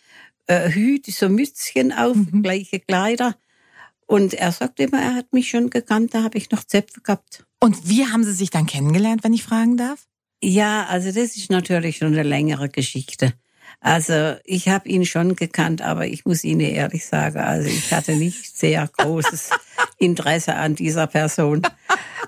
äh, 0.46 0.70
Hüte, 0.70 1.12
so 1.12 1.28
Mützchen 1.28 1.92
auf, 1.92 2.16
Mhm. 2.16 2.42
gleiche 2.42 2.80
Kleider. 2.80 3.36
Und 4.06 4.34
er 4.34 4.50
sagt 4.52 4.80
immer, 4.80 5.00
er 5.00 5.14
hat 5.14 5.32
mich 5.32 5.48
schon 5.50 5.70
gekannt, 5.70 6.14
da 6.14 6.22
habe 6.22 6.36
ich 6.38 6.50
noch 6.50 6.64
Zöpfe 6.64 7.00
gehabt. 7.02 7.44
Und 7.60 7.88
wie 7.88 8.04
haben 8.06 8.24
Sie 8.24 8.32
sich 8.32 8.50
dann 8.50 8.66
kennengelernt, 8.66 9.22
wenn 9.24 9.32
ich 9.32 9.44
fragen 9.44 9.76
darf? 9.76 10.06
Ja, 10.42 10.86
also 10.86 11.12
das 11.12 11.36
ist 11.36 11.50
natürlich 11.50 11.98
schon 11.98 12.08
eine 12.08 12.24
längere 12.24 12.68
Geschichte. 12.68 13.32
Also 13.82 14.36
ich 14.44 14.68
habe 14.68 14.88
ihn 14.88 15.04
schon 15.04 15.34
gekannt, 15.34 15.82
aber 15.82 16.06
ich 16.06 16.24
muss 16.24 16.44
Ihnen 16.44 16.60
ehrlich 16.60 17.04
sagen, 17.04 17.38
also 17.40 17.68
ich 17.68 17.92
hatte 17.92 18.14
nicht 18.14 18.56
sehr 18.56 18.88
großes 18.96 19.50
Interesse 19.98 20.54
an 20.54 20.76
dieser 20.76 21.08
Person. 21.08 21.62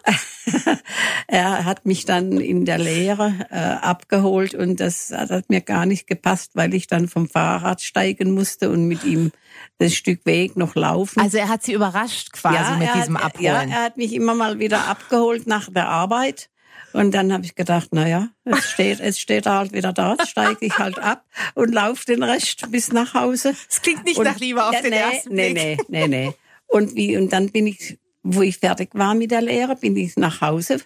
er 1.28 1.64
hat 1.64 1.86
mich 1.86 2.04
dann 2.04 2.32
in 2.40 2.64
der 2.64 2.78
Lehre 2.78 3.46
äh, 3.50 3.56
abgeholt 3.56 4.54
und 4.54 4.80
das 4.80 5.12
hat 5.12 5.48
mir 5.48 5.60
gar 5.60 5.86
nicht 5.86 6.08
gepasst, 6.08 6.50
weil 6.54 6.74
ich 6.74 6.88
dann 6.88 7.06
vom 7.06 7.28
Fahrrad 7.28 7.82
steigen 7.82 8.32
musste 8.32 8.68
und 8.70 8.88
mit 8.88 9.04
ihm 9.04 9.30
das 9.78 9.94
Stück 9.94 10.26
Weg 10.26 10.56
noch 10.56 10.74
laufen. 10.74 11.20
Also 11.20 11.38
er 11.38 11.48
hat 11.48 11.62
Sie 11.62 11.72
überrascht 11.72 12.32
quasi 12.32 12.76
mit 12.78 12.88
er 12.88 12.94
diesem 12.94 13.16
hat, 13.16 13.26
Abholen. 13.26 13.44
Ja, 13.44 13.62
er 13.62 13.84
hat 13.84 13.96
mich 13.96 14.12
immer 14.12 14.34
mal 14.34 14.58
wieder 14.58 14.88
abgeholt 14.88 15.46
nach 15.46 15.70
der 15.70 15.88
Arbeit. 15.88 16.50
Und 16.94 17.10
dann 17.10 17.32
habe 17.32 17.44
ich 17.44 17.56
gedacht, 17.56 17.88
na 17.90 18.08
ja, 18.08 18.28
jetzt 18.44 18.70
steht, 18.70 19.00
jetzt 19.00 19.20
steht 19.20 19.46
halt 19.46 19.72
wieder 19.72 19.92
da, 19.92 20.16
steige 20.26 20.64
ich 20.64 20.78
halt 20.78 20.98
ab 20.98 21.24
und 21.54 21.74
laufe 21.74 22.06
den 22.06 22.22
Rest 22.22 22.70
bis 22.70 22.92
nach 22.92 23.14
Hause. 23.14 23.54
das 23.68 23.82
klingt 23.82 24.04
nicht 24.04 24.16
Und- 24.16 24.24
nach 24.24 24.38
Liebe 24.38 24.64
auf 24.64 24.72
ja, 24.72 24.80
den 24.80 24.90
nee, 24.90 24.96
ersten 24.98 25.34
nee, 25.34 25.52
Blick. 25.52 25.88
Nee, 25.88 26.06
nee, 26.06 26.26
nee. 26.26 26.32
Und 26.66 26.94
wie, 26.94 27.16
und 27.16 27.32
dann 27.32 27.50
bin 27.50 27.66
ich, 27.66 27.98
wo 28.22 28.42
ich 28.42 28.58
fertig 28.58 28.90
war 28.94 29.14
mit 29.14 29.32
der 29.32 29.42
Lehre, 29.42 29.74
bin 29.76 29.96
ich 29.96 30.16
nach 30.16 30.40
Hause 30.40 30.80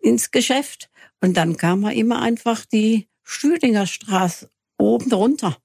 ins 0.00 0.30
Geschäft. 0.30 0.90
Und 1.20 1.36
dann 1.36 1.56
kam 1.56 1.82
er 1.84 1.92
immer 1.92 2.22
einfach 2.22 2.64
die 2.64 3.08
Stühlinger 3.24 3.86
Straße 3.86 4.48
oben 4.78 5.12
runter 5.12 5.58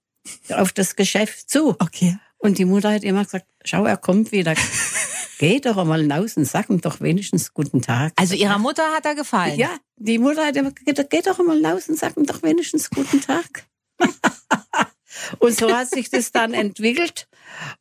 auf 0.49 0.71
das 0.71 0.95
Geschäft 0.95 1.49
zu. 1.49 1.75
Okay. 1.79 2.17
Und 2.43 2.58
die 2.58 2.65
Mutter 2.65 2.91
hat 2.91 3.03
immer 3.06 3.23
gesagt, 3.23 3.45
schau, 3.63 3.86
er 3.86 3.95
kommt 3.95 4.32
wieder. 4.34 4.53
Geh 5.39 5.60
doch 5.62 5.77
einmal 5.77 6.01
hinaus 6.01 6.36
und 6.38 6.45
sag 6.45 6.69
ihm 6.69 6.82
doch 6.82 6.99
wenigstens 6.99 7.53
guten 7.53 7.82
Tag. 7.82 8.12
Also 8.17 8.36
Ihrer 8.36 8.60
Mutter 8.60 8.84
hat 8.93 9.06
er 9.06 9.15
gefallen. 9.15 9.58
Ja, 9.58 9.69
die 9.95 10.19
Mutter 10.19 10.45
hat 10.45 10.56
immer 10.56 10.71
gesagt, 10.71 11.10
geh 11.10 11.21
doch 11.21 11.39
einmal 11.39 11.56
hinaus 11.58 11.89
und 11.89 11.97
sag 11.97 12.15
ihm 12.17 12.25
doch 12.25 12.43
wenigstens 12.43 12.89
guten 12.89 13.19
Tag. 13.21 13.65
und 15.39 15.58
so 15.58 15.73
hat 15.75 15.89
sich 15.89 16.10
das 16.10 16.32
dann 16.32 16.53
entwickelt. 16.53 17.27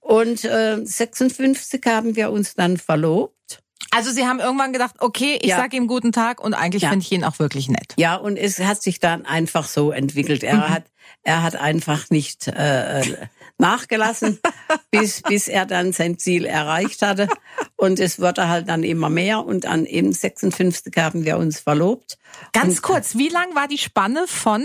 Und 0.01 0.44
äh, 0.44 0.79
56 0.85 1.81
haben 1.87 2.16
wir 2.16 2.31
uns 2.31 2.55
dann 2.55 2.79
verlobt. 2.79 3.62
Also 3.90 4.11
Sie 4.11 4.27
haben 4.27 4.40
irgendwann 4.40 4.72
gedacht, 4.72 4.96
okay, 5.01 5.38
ich 5.42 5.51
Ja. 5.51 5.57
sag 5.59 5.75
ihm 5.75 5.87
guten 5.87 6.12
Tag 6.12 6.40
und 6.42 6.55
eigentlich 6.55 6.85
Ja. 6.85 6.90
finde 6.90 7.05
ich 7.05 7.12
ihn 7.12 7.25
auch 7.25 7.38
wirklich 7.38 7.68
nett. 7.68 7.94
Ja, 7.98 8.16
und 8.16 8.37
es 8.37 8.59
hat 8.61 8.83
sich 8.83 9.01
dann 9.01 9.27
einfach 9.27 9.66
so 9.68 9.90
entwickelt. 9.90 10.42
Er 10.42 10.68
hat, 10.70 10.85
er 11.22 11.42
hat 11.42 11.57
einfach 11.57 12.09
nicht 12.11 12.48
äh, 12.48 13.01
äh, 13.01 13.16
nachgelassen, 13.59 14.38
bis, 14.91 15.23
bis 15.23 15.49
er 15.49 15.67
dann 15.67 15.93
sein 15.93 16.19
Ziel 16.19 16.45
erreicht 16.47 17.03
hatte. 17.03 17.29
Und 17.77 18.01
es 18.01 18.21
wurde 18.21 18.49
halt 18.49 18.69
dann 18.69 18.83
immer 18.85 19.11
mehr. 19.11 19.45
Und 19.45 19.67
an 19.67 19.87
eben 19.87 20.12
56 20.12 20.95
haben 20.97 21.25
wir 21.25 21.38
uns 21.38 21.61
verlobt. 21.61 22.19
Ganz 22.53 22.77
Und- 22.77 22.83
kurz, 22.83 23.17
wie 23.17 23.29
lang 23.29 23.55
war 23.55 23.69
die 23.69 23.79
Spanne 23.79 24.27
von 24.27 24.65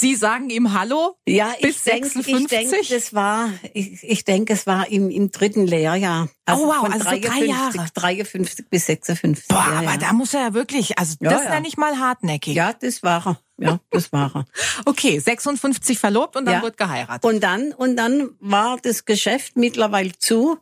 Sie 0.00 0.14
sagen 0.14 0.50
ihm 0.50 0.72
Hallo? 0.72 1.16
Ja, 1.26 1.52
bis 1.60 1.76
ich 1.78 1.82
denke, 1.84 2.08
56? 2.08 2.40
ich 2.42 2.48
denke, 2.70 2.86
das 2.94 3.14
war, 3.14 3.50
ich, 3.72 4.02
ich 4.02 4.24
denke, 4.24 4.52
es 4.52 4.66
war 4.66 4.88
im, 4.88 5.10
im 5.10 5.30
dritten 5.30 5.66
Lehrjahr. 5.66 6.28
Oh, 6.50 6.66
wow, 6.66 6.76
von 6.80 6.92
also 6.92 7.10
so 7.10 7.16
drei 7.20 7.44
Jahre. 7.44 7.86
53 7.94 8.68
bis 8.68 8.86
56. 8.86 9.48
Boah, 9.48 9.56
ja, 9.70 9.78
aber 9.78 9.92
ja. 9.92 9.96
da 9.96 10.12
muss 10.12 10.34
er 10.34 10.40
ja 10.42 10.54
wirklich, 10.54 10.98
also 10.98 11.16
Ja, 11.20 11.30
das 11.30 11.44
ja. 11.44 11.50
nenne 11.50 11.68
ich 11.68 11.76
mal 11.76 11.98
hartnäckig. 11.98 12.54
ja, 12.54 12.72
das 12.72 13.02
war 13.02 13.26
er. 13.26 13.40
Ja, 13.56 13.80
das 13.90 14.12
war 14.12 14.32
er. 14.34 14.44
Okay, 14.86 15.18
56 15.18 15.98
verlobt 15.98 16.36
und 16.36 16.44
dann 16.46 16.54
Ja. 16.56 16.62
wird 16.62 16.76
geheiratet. 16.76 17.24
Und 17.24 17.40
dann, 17.42 17.72
und 17.72 17.96
dann 17.96 18.30
war 18.40 18.78
das 18.82 19.04
Geschäft 19.04 19.56
mittlerweile 19.56 20.12
zu. 20.18 20.58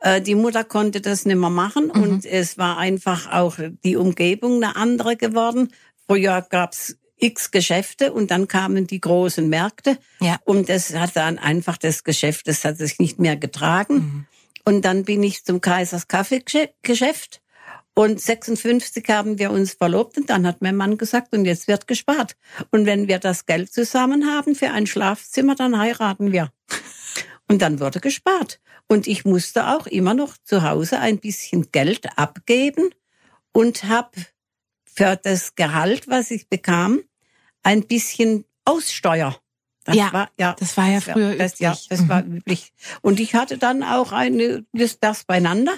Äh, 0.00 0.20
Die 0.20 0.34
Mutter 0.34 0.62
konnte 0.62 1.00
das 1.00 1.24
nicht 1.24 1.36
mehr 1.38 1.50
machen 1.50 1.90
Mhm. 1.94 2.02
und 2.02 2.24
es 2.26 2.58
war 2.58 2.76
einfach 2.78 3.32
auch 3.32 3.56
die 3.82 3.96
Umgebung 3.96 4.62
eine 4.62 4.76
andere 4.76 5.16
geworden. 5.16 5.72
Früher 6.06 6.42
gab's 6.42 6.96
x 7.18 7.50
Geschäfte 7.50 8.12
und 8.12 8.30
dann 8.30 8.48
kamen 8.48 8.86
die 8.86 9.00
großen 9.00 9.48
Märkte 9.48 9.98
Ja. 10.20 10.38
und 10.44 10.68
das 10.68 10.94
hat 10.94 11.16
dann 11.16 11.38
einfach 11.38 11.76
das 11.76 12.04
Geschäft, 12.04 12.48
das 12.48 12.64
hat 12.64 12.78
sich 12.78 12.98
nicht 12.98 13.18
mehr 13.18 13.36
getragen. 13.36 13.94
Mhm. 13.94 14.26
Und 14.64 14.84
dann 14.84 15.04
bin 15.04 15.22
ich 15.22 15.44
zum 15.44 15.60
Kaisers 15.60 16.08
Kaffeegeschäft 16.08 17.40
und 17.94 18.20
56 18.20 19.08
haben 19.08 19.38
wir 19.38 19.50
uns 19.50 19.72
verlobt 19.72 20.18
und 20.18 20.30
dann 20.30 20.46
hat 20.46 20.62
mein 20.62 20.76
Mann 20.76 20.98
gesagt, 20.98 21.34
und 21.34 21.44
jetzt 21.46 21.66
wird 21.66 21.88
gespart. 21.88 22.36
Und 22.70 22.86
wenn 22.86 23.08
wir 23.08 23.18
das 23.18 23.46
Geld 23.46 23.72
zusammen 23.72 24.30
haben 24.30 24.54
für 24.54 24.70
ein 24.70 24.86
Schlafzimmer, 24.86 25.54
dann 25.56 25.78
heiraten 25.78 26.30
wir. 26.30 26.52
Und 27.48 27.60
dann 27.62 27.80
wurde 27.80 27.98
gespart. 28.00 28.60
Und 28.86 29.06
ich 29.06 29.24
musste 29.24 29.68
auch 29.68 29.86
immer 29.86 30.14
noch 30.14 30.36
zu 30.44 30.62
Hause 30.62 31.00
ein 31.00 31.18
bisschen 31.18 31.72
Geld 31.72 32.06
abgeben 32.16 32.90
und 33.52 33.84
habe 33.84 34.10
für 34.84 35.16
das 35.16 35.54
Gehalt, 35.54 36.08
was 36.08 36.30
ich 36.30 36.48
bekam, 36.48 37.00
ein 37.62 37.86
bisschen 37.86 38.44
Aussteuer. 38.64 39.36
Das 39.84 39.96
Ja, 39.96 40.12
war, 40.12 40.30
ja, 40.38 40.54
das 40.58 40.76
war 40.76 40.86
ja 40.88 41.00
früher 41.00 41.34
das, 41.36 41.58
Ja, 41.58 41.70
üblich. 41.72 41.88
das 41.88 42.00
Mhm. 42.02 42.08
war 42.08 42.24
üblich. 42.24 42.72
Und 43.00 43.20
ich 43.20 43.34
hatte 43.34 43.56
dann 43.58 43.82
auch 43.82 44.12
eine, 44.12 44.66
das, 44.72 44.98
das 45.00 45.24
beieinander. 45.24 45.72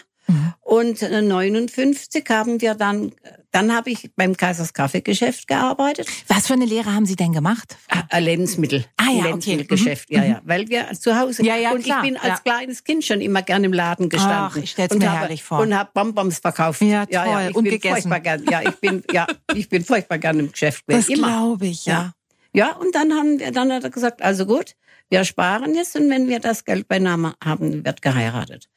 Mhm. 0.70 0.76
Und 0.76 1.02
äh, 1.02 1.22
59 1.22 2.24
haben 2.30 2.60
wir 2.60 2.74
dann, 2.74 3.12
dann 3.50 3.74
habe 3.74 3.90
ich 3.90 4.10
beim 4.16 4.36
Kaisers 4.36 4.72
Kaffeegeschäft 4.72 5.48
gearbeitet. 5.48 6.06
Was 6.28 6.46
für 6.46 6.52
eine 6.54 6.64
Lehre 6.64 6.94
haben 6.94 7.06
Sie 7.06 7.16
denn 7.16 7.32
gemacht? 7.32 7.76
Ah, 7.88 8.04
äh, 8.10 8.20
Lebensmittel. 8.20 8.84
Ah, 8.96 9.04
ja, 9.04 9.10
okay. 9.10 9.22
Lebensmittelgeschäft, 9.26 10.10
Mhm. 10.10 10.16
ja, 10.16 10.24
ja. 10.24 10.40
Weil 10.44 10.68
wir 10.68 10.92
zu 10.92 11.18
Hause. 11.18 11.44
Ja, 11.44 11.56
ja, 11.56 11.72
und 11.72 11.82
klar, 11.82 12.04
ich 12.04 12.10
bin 12.10 12.16
als 12.16 12.28
ja. 12.28 12.36
kleines 12.38 12.84
Kind 12.84 13.04
schon 13.04 13.20
immer 13.20 13.42
gern 13.42 13.64
im 13.64 13.72
Laden 13.72 14.08
gestanden. 14.08 14.36
Ach, 14.52 14.56
ich 14.56 14.70
stell's 14.70 14.92
und 14.92 14.98
mir 14.98 15.10
habe, 15.10 15.20
herrlich 15.22 15.42
vor. 15.42 15.58
Und 15.60 15.76
habe 15.76 15.90
Bonbons 15.92 16.38
verkauft. 16.38 16.80
Ja, 16.82 17.04
ja, 17.10 17.24
toll. 17.24 17.46
ich 17.50 17.56
Und 17.56 17.64
bin 17.64 17.72
gegessen. 17.72 17.94
furchtbar 17.94 18.20
gern. 18.20 18.44
Ja, 18.48 18.62
ich 18.62 18.76
bin, 18.76 19.02
ja, 19.12 19.26
ich 19.54 19.68
bin 19.68 19.84
furchtbar 19.84 20.18
gern 20.18 20.38
im 20.38 20.52
Geschäft. 20.52 20.84
Das 20.86 21.06
gewesen, 21.06 21.18
immer. 21.24 21.28
glaube 21.38 21.66
ich, 21.66 21.86
ja. 21.86 22.12
Ja, 22.52 22.72
und 22.76 22.94
dann 22.94 23.12
haben 23.12 23.38
wir, 23.38 23.52
dann 23.52 23.72
hat 23.72 23.84
er 23.84 23.90
gesagt, 23.90 24.22
also 24.22 24.44
gut, 24.46 24.74
wir 25.08 25.24
sparen 25.24 25.74
jetzt 25.74 25.96
und 25.96 26.08
wenn 26.10 26.28
wir 26.28 26.40
das 26.40 26.64
Geld 26.64 26.88
beieinander 26.88 27.34
haben, 27.44 27.84
wird 27.84 28.02
geheiratet. 28.02 28.68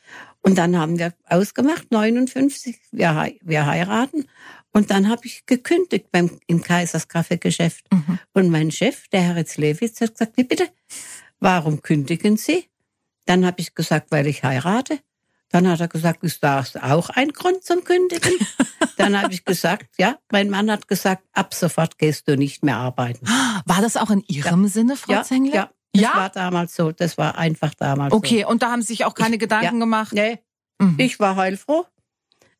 Und 0.43 0.57
dann 0.57 0.77
haben 0.77 0.99
wir 0.99 1.13
ausgemacht, 1.27 1.89
59, 1.89 2.77
wir, 2.91 3.33
wir 3.41 3.65
heiraten. 3.65 4.25
Und 4.73 4.91
dann 4.91 5.09
habe 5.09 5.25
ich 5.25 5.45
gekündigt 5.45 6.11
beim, 6.11 6.39
im 6.47 6.61
Kaisers 6.61 7.07
Kaffeegeschäft. 7.07 7.85
Mhm. 7.91 8.19
Und 8.33 8.49
mein 8.49 8.69
Chef, 8.69 9.07
der 9.07 9.21
Herr 9.21 9.35
Ritzlewitz, 9.37 10.01
hat 10.01 10.11
gesagt, 10.11 10.35
wie 10.35 10.43
bitte, 10.43 10.67
warum 11.39 11.81
kündigen 11.81 12.37
Sie? 12.37 12.65
Dann 13.25 13.45
habe 13.45 13.61
ich 13.61 13.73
gesagt, 13.73 14.11
weil 14.11 14.27
ich 14.27 14.43
heirate. 14.43 14.99
Dann 15.49 15.67
hat 15.67 15.79
er 15.79 15.87
gesagt, 15.87 16.23
ist 16.23 16.43
das 16.43 16.75
auch 16.75 17.09
ein 17.09 17.29
Grund 17.29 17.63
zum 17.63 17.83
Kündigen? 17.83 18.33
Dann 18.97 19.21
habe 19.21 19.33
ich 19.33 19.45
gesagt, 19.45 19.85
ja, 19.99 20.17
mein 20.31 20.49
Mann 20.49 20.71
hat 20.71 20.87
gesagt, 20.87 21.23
ab 21.31 21.53
sofort 21.53 21.99
gehst 21.99 22.27
du 22.27 22.35
nicht 22.35 22.63
mehr 22.63 22.77
arbeiten. 22.77 23.27
War 23.27 23.81
das 23.81 23.95
auch 23.95 24.09
in 24.09 24.23
Ihrem 24.27 24.67
Sinne, 24.67 24.97
Frau 24.97 25.13
ja, 25.13 25.23
Zengler? 25.23 25.53
Ja, 25.53 25.71
das 25.93 26.01
Ja? 26.01 26.15
war 26.15 26.29
damals 26.29 26.75
so. 26.75 26.91
Das 26.91 27.17
war 27.17 27.37
einfach 27.37 27.73
damals 27.75 28.13
Okay, 28.13 28.45
und 28.45 28.61
da 28.63 28.71
haben 28.71 28.81
Sie 28.81 28.87
sich 28.89 29.05
auch 29.05 29.13
keine 29.13 29.35
Ich- 29.35 29.39
Gedanken 29.41 29.65
ja. 29.65 29.79
gemacht? 29.79 30.09
so. 30.11 30.15
Nee, 30.15 30.39
Mhm. 30.79 30.95
ich 30.97 31.19
war 31.19 31.35
heilfroh. 31.35 31.85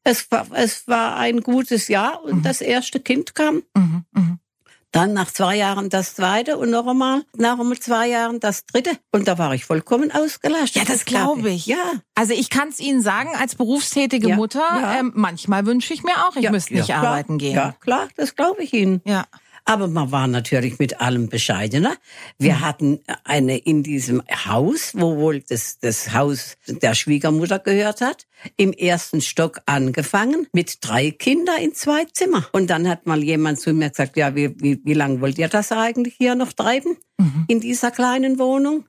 Es 0.04 0.30
war, 0.32 0.46
es 0.54 0.88
war 0.88 1.16
ein 1.18 1.42
gutes 1.42 1.88
Jahr 1.88 2.24
und 2.24 2.38
Mhm. 2.38 2.44
das 2.44 2.62
erste 2.62 3.00
Kind 3.00 3.36
kam. 3.36 3.64
Mhm, 3.76 4.06
mhm. 4.12 4.40
Dann 4.92 5.14
nach 5.14 5.32
zwei 5.32 5.56
Jahren 5.56 5.90
das 5.90 6.14
zweite 6.14 6.58
und 6.60 6.70
noch 6.70 6.86
einmal, 6.86 7.24
nach 7.36 7.58
einmal 7.58 7.80
zwei 7.80 8.10
Jahren 8.10 8.40
das 8.40 8.66
dritte. 8.68 8.92
Und 9.12 9.28
da 9.28 9.40
war 9.40 9.56
ich 9.56 9.66
vollkommen 9.66 10.12
ausgelastet. 10.12 10.76
Ja, 10.76 10.84
das 10.86 11.06
glaub 11.06 11.36
glaube 11.36 11.50
ich. 11.50 11.66
Ja. 11.66 11.78
Also 12.14 12.34
ich 12.34 12.52
kann 12.52 12.68
es 12.68 12.80
Ihnen 12.80 13.02
sagen, 13.02 13.30
als 13.36 13.56
berufstätige 13.56 14.30
Ja, 14.30 14.36
Mutter, 14.36 14.60
ja. 14.60 15.00
Ähm, 15.00 15.12
manchmal 15.16 15.66
wünsche 15.66 15.96
ich 15.96 16.04
mir 16.04 16.14
auch, 16.28 16.36
ich 16.36 16.48
müsste 16.52 16.76
nicht 16.76 16.94
arbeiten 16.94 17.40
gehen. 17.40 17.56
Ja, 17.56 17.74
klar, 17.80 18.08
das 18.18 18.36
glaube 18.36 18.62
ich 18.62 18.72
Ihnen. 18.74 19.02
ja. 19.06 19.26
Aber 19.66 19.88
man 19.88 20.12
war 20.12 20.28
natürlich 20.28 20.78
mit 20.78 21.00
allem 21.00 21.30
bescheidener. 21.30 21.96
Wir 22.38 22.60
hatten 22.60 23.00
eine 23.24 23.58
in 23.58 23.82
diesem 23.82 24.22
Haus, 24.46 24.92
wo 24.94 25.18
wohl 25.18 25.42
das, 25.42 25.80
das 25.80 26.14
Haus 26.14 26.58
der 26.68 26.96
Schwiegermutter 26.96 27.60
gehört 27.60 28.02
hat, 28.02 28.28
im 28.58 28.74
ersten 28.74 29.22
Stock 29.22 29.62
angefangen 29.66 30.48
mit 30.52 30.80
drei 30.82 31.12
Kindern 31.12 31.62
in 31.62 31.74
zwei 31.74 32.06
Zimmer. 32.12 32.46
Und 32.52 32.70
dann 32.70 32.90
hat 32.90 33.06
mal 33.06 33.24
jemand 33.24 33.60
zu 33.60 33.74
mir 33.74 33.90
gesagt, 33.90 34.18
ja, 34.18 34.36
wie, 34.36 34.54
wie, 34.62 34.82
wie 34.84 34.94
lange 34.94 35.22
wollt 35.22 35.38
ihr 35.38 35.48
das 35.48 35.72
eigentlich 35.72 36.16
hier 36.18 36.36
noch 36.36 36.52
treiben? 36.52 36.98
Mhm. 37.18 37.46
In 37.48 37.60
dieser 37.62 37.92
kleinen 37.92 38.40
Wohnung? 38.40 38.86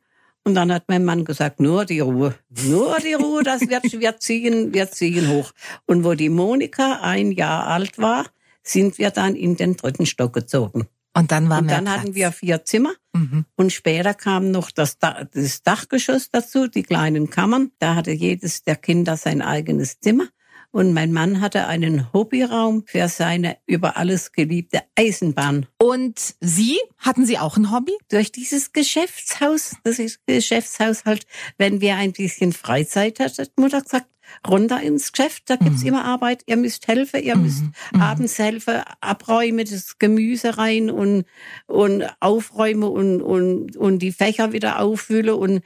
Und 0.46 0.56
dann 0.56 0.72
hat 0.72 0.84
mein 0.88 1.04
Mann 1.04 1.24
gesagt, 1.24 1.58
nur 1.58 1.86
die 1.86 2.00
Ruhe, 2.00 2.34
nur 2.66 2.98
die 2.98 3.14
Ruhe, 3.14 3.42
das 3.42 3.62
wird, 3.62 3.84
wir 4.00 4.18
ziehen, 4.18 4.74
wir 4.74 4.90
ziehen 4.90 5.30
hoch. 5.30 5.52
Und 5.86 6.04
wo 6.04 6.14
die 6.14 6.28
Monika 6.28 7.00
ein 7.00 7.32
Jahr 7.32 7.66
alt 7.66 7.96
war, 7.98 8.26
sind 8.64 8.98
wir 8.98 9.10
dann 9.10 9.36
in 9.36 9.56
den 9.56 9.76
dritten 9.76 10.06
Stock 10.06 10.32
gezogen. 10.32 10.86
Und 11.16 11.30
dann 11.30 11.48
war 11.48 11.60
Und 11.60 11.70
dann 11.70 11.84
Platz. 11.84 11.98
hatten 12.00 12.14
wir 12.16 12.32
vier 12.32 12.64
Zimmer 12.64 12.92
Mhm. 13.12 13.44
und 13.56 13.72
später 13.72 14.14
kam 14.14 14.50
noch 14.50 14.72
das, 14.72 14.98
Da- 14.98 15.22
das 15.32 15.62
Dachgeschoss 15.62 16.30
dazu, 16.32 16.66
die 16.66 16.82
kleinen 16.82 17.30
Kammern. 17.30 17.70
Da 17.78 17.94
hatte 17.94 18.10
jedes 18.10 18.64
der 18.64 18.74
Kinder 18.74 19.16
sein 19.16 19.40
eigenes 19.40 20.00
Zimmer. 20.00 20.26
Und 20.74 20.92
mein 20.92 21.12
Mann 21.12 21.40
hatte 21.40 21.68
einen 21.68 22.12
Hobbyraum 22.12 22.82
für 22.86 23.06
seine 23.08 23.58
über 23.64 23.96
alles 23.96 24.32
geliebte 24.32 24.82
Eisenbahn. 24.96 25.66
Und 25.78 26.34
Sie, 26.40 26.78
hatten 26.98 27.24
Sie 27.26 27.38
auch 27.38 27.56
ein 27.56 27.70
Hobby? 27.70 27.92
Durch 28.10 28.32
dieses 28.32 28.72
Geschäftshaus, 28.72 29.76
das 29.84 30.00
ist 30.00 30.26
Geschäftshaus 30.26 31.04
halt, 31.04 31.26
wenn 31.58 31.80
wir 31.80 31.94
ein 31.94 32.10
bisschen 32.10 32.52
Freizeit 32.52 33.20
hatten, 33.20 33.42
hat 33.42 33.52
Mutter 33.56 33.82
gesagt, 33.82 34.06
runter 34.48 34.80
ins 34.80 35.12
Geschäft, 35.12 35.44
da 35.46 35.54
gibt's 35.54 35.82
Mhm. 35.82 35.88
immer 35.90 36.04
Arbeit, 36.06 36.42
ihr 36.46 36.56
müsst 36.56 36.88
helfen, 36.88 37.22
ihr 37.22 37.36
müsst 37.36 37.62
Mhm. 37.92 38.00
abends 38.02 38.36
helfen, 38.40 38.82
abräumen, 39.00 39.64
das 39.70 39.98
Gemüse 40.00 40.58
rein 40.58 40.90
und, 40.90 41.24
und 41.66 42.04
aufräumen 42.18 42.88
und, 42.88 43.22
und, 43.22 43.76
und 43.76 43.98
die 44.00 44.10
Fächer 44.10 44.52
wieder 44.52 44.80
auffüllen 44.80 45.36
und 45.36 45.60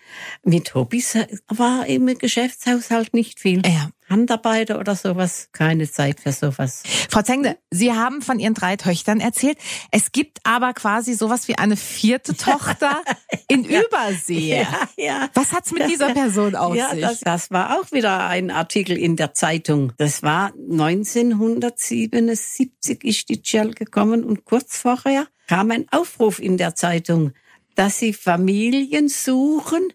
mit 0.44 0.74
Hobbys 0.74 1.16
war 1.48 1.86
im 1.86 2.06
Geschäftshaus 2.18 2.90
halt 2.90 3.14
nicht 3.14 3.40
viel. 3.40 3.62
Ja. 3.64 3.88
Handarbeiter 4.08 4.78
oder 4.78 4.94
sowas, 4.96 5.48
keine 5.52 5.90
Zeit 5.90 6.20
für 6.20 6.32
sowas. 6.32 6.82
Frau 7.10 7.22
Zengle, 7.22 7.58
Sie 7.70 7.92
haben 7.92 8.22
von 8.22 8.38
Ihren 8.38 8.54
drei 8.54 8.76
Töchtern 8.76 9.20
erzählt. 9.20 9.58
Es 9.90 10.12
gibt 10.12 10.38
aber 10.44 10.72
quasi 10.72 11.14
sowas 11.14 11.48
wie 11.48 11.58
eine 11.58 11.76
vierte 11.76 12.34
Tochter 12.36 13.02
in 13.48 13.64
Übersee. 13.64 14.66
ja. 14.96 15.28
Was 15.34 15.52
hat's 15.52 15.72
mit 15.72 15.88
dieser 15.88 16.12
Person 16.14 16.54
auf 16.56 16.74
Ja, 16.74 16.90
sich? 16.90 17.00
das, 17.00 17.20
das 17.20 17.50
war 17.50 17.78
auch 17.78 17.92
wieder 17.92 18.26
ein 18.26 18.50
Artikel 18.50 18.96
in 18.96 19.16
der 19.16 19.34
Zeitung. 19.34 19.92
Das 19.98 20.22
war 20.22 20.52
1977 20.70 23.04
ist 23.04 23.28
die 23.28 23.40
Jill 23.44 23.72
gekommen 23.74 24.24
und 24.24 24.44
kurz 24.44 24.78
vorher 24.78 25.26
kam 25.46 25.70
ein 25.70 25.86
Aufruf 25.90 26.38
in 26.40 26.56
der 26.58 26.74
Zeitung, 26.74 27.32
dass 27.74 27.98
sie 27.98 28.12
Familien 28.12 29.08
suchen, 29.08 29.92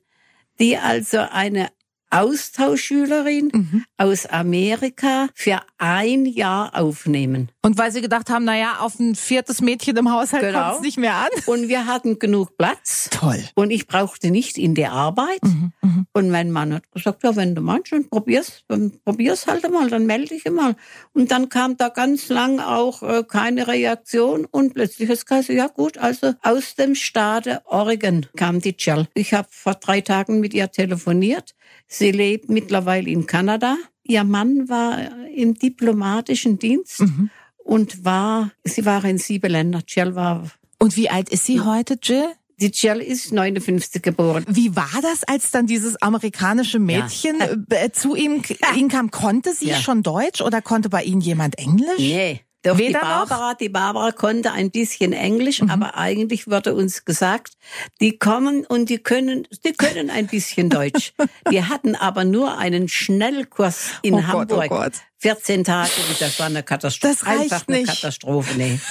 die 0.60 0.78
also 0.78 1.20
eine 1.20 1.70
Austauschschülerin 2.14 3.50
Mhm. 3.54 3.86
aus 3.98 4.26
Amerika 4.26 5.28
für 5.34 5.60
ein 5.78 6.26
Jahr 6.26 6.76
aufnehmen. 6.80 7.50
Und 7.62 7.78
weil 7.78 7.92
Sie 7.92 8.02
gedacht 8.02 8.30
haben, 8.30 8.46
naja, 8.46 8.78
auf 8.80 9.00
ein 9.00 9.16
viertes 9.16 9.62
Mädchen 9.62 9.96
im 9.98 10.12
Haushalt 10.12 10.44
Genau. 10.44 10.64
kommt 10.64 10.76
es 10.78 10.82
nicht 10.82 10.98
mehr 10.98 11.16
an. 11.16 11.30
Und 11.46 11.68
wir 11.68 11.86
hatten 11.86 12.20
genug 12.20 12.58
Platz. 12.58 13.10
Toll. 13.12 13.44
Und 13.56 13.72
ich 13.72 13.88
brauchte 13.88 14.32
nicht 14.32 14.58
in 14.58 14.76
der 14.76 14.92
Arbeit. 14.92 15.44
Mhm, 15.44 15.72
mhm. 15.82 16.06
Und 16.14 16.30
mein 16.30 16.52
Mann 16.52 16.74
hat 16.74 16.92
gesagt, 16.92 17.24
ja, 17.24 17.36
wenn 17.36 17.56
du 17.56 17.62
meinst, 17.62 17.92
dann 17.92 18.10
probier's, 18.10 18.64
dann 18.68 18.92
probier's 19.06 19.48
halt 19.48 19.70
mal, 19.72 19.90
dann 19.90 20.06
melde 20.06 20.30
dich 20.36 20.46
mal. 20.52 20.76
Und 21.14 21.32
dann 21.32 21.50
kam 21.50 21.78
da 21.78 21.90
ganz 21.90 22.30
lang 22.30 22.60
auch 22.60 23.02
äh, 23.04 23.24
keine 23.28 23.68
Reaktion 23.68 24.46
und 24.46 24.74
plötzlich 24.74 25.10
ist 25.10 25.26
es 25.30 25.48
ja 25.48 25.68
gut, 25.68 25.98
also 25.98 26.34
aus 26.44 26.76
dem 26.76 26.96
Staate 26.96 27.62
Oregon 27.66 28.26
kam 28.36 28.60
die 28.60 28.76
Jill. 28.78 29.08
Ich 29.14 29.34
habe 29.34 29.48
vor 29.52 29.76
drei 29.76 30.02
Tagen 30.02 30.40
mit 30.40 30.54
ihr 30.54 30.70
telefoniert. 30.72 31.54
Sie 31.88 32.12
lebt 32.12 32.50
mittlerweile 32.50 33.10
in 33.10 33.26
Kanada. 33.28 33.78
Ihr 34.04 34.24
Mann 34.24 34.68
war 34.70 34.98
im 35.36 35.54
diplomatischen 35.56 36.60
Dienst 36.60 37.02
Mhm. 37.02 37.30
und 37.58 38.04
war, 38.04 38.52
sie 38.64 38.86
war 38.86 39.04
in 39.06 39.18
sieben 39.18 39.52
Ländern. 39.52 39.84
Jill 39.88 40.16
war, 40.16 40.50
Und 40.80 40.98
wie 40.98 41.10
alt 41.10 41.30
ist 41.30 41.46
sie 41.46 41.62
heute, 41.62 41.98
Jill? 42.02 42.26
die 42.60 42.68
Jill 42.74 43.00
ist 43.02 43.32
59 43.34 44.02
geboren. 44.02 44.46
Wie 44.48 44.76
war 44.76 45.00
das, 45.02 45.24
als 45.24 45.52
dann 45.52 45.68
dieses 45.68 46.02
amerikanische 46.02 46.80
Mädchen 46.80 47.42
äh, 47.70 47.92
zu 47.92 48.16
ihm, 48.16 48.42
ihm 48.78 48.88
kam? 48.90 49.12
Konnte 49.12 49.54
sie 49.54 49.70
Ja. 49.70 49.76
schon 49.78 50.04
Deutsch 50.04 50.42
oder 50.42 50.62
konnte 50.62 50.90
bei 50.90 51.04
Ihnen 51.04 51.20
jemand 51.22 51.58
Englisch? 51.58 51.98
Nee, 52.00 52.42
Doch 52.64 52.78
Weder 52.78 53.00
die 53.00 53.06
Barbara, 53.06 53.54
die 53.56 53.70
Barbara 53.70 54.12
konnte 54.14 54.52
ein 54.54 54.72
bisschen 54.72 55.12
Englisch, 55.14 55.62
Mhm. 55.62 55.70
aber 55.70 55.98
eigentlich 55.98 56.48
wurde 56.48 56.74
uns 56.74 57.04
gesagt, 57.06 57.54
die 58.00 58.18
kommen 58.18 58.66
und 58.66 58.90
die 58.90 59.00
können, 59.00 59.46
die 59.66 59.74
können 59.74 60.10
ein 60.10 60.28
bisschen 60.28 60.70
Deutsch. 60.70 61.14
Wir 61.50 61.68
hatten 61.70 61.96
aber 61.96 62.24
nur 62.24 62.58
einen 62.58 62.88
Schnellkurs 62.88 63.92
in 64.02 64.14
Oh 64.16 64.18
Gott, 64.22 64.52
oh 64.52 64.62
Hamburg. 64.62 64.70
Gott. 64.70 64.94
14 65.20 65.64
Tage, 65.64 65.92
das 66.20 66.40
war 66.40 66.46
eine 66.48 66.64
Katastrophe. 66.64 67.14
Das 67.16 67.26
reicht 67.26 67.52
Einfach 67.54 67.68
eine 67.68 67.78
nicht. 67.80 67.90
Katastrophe, 67.90 68.54
nee. 68.58 68.80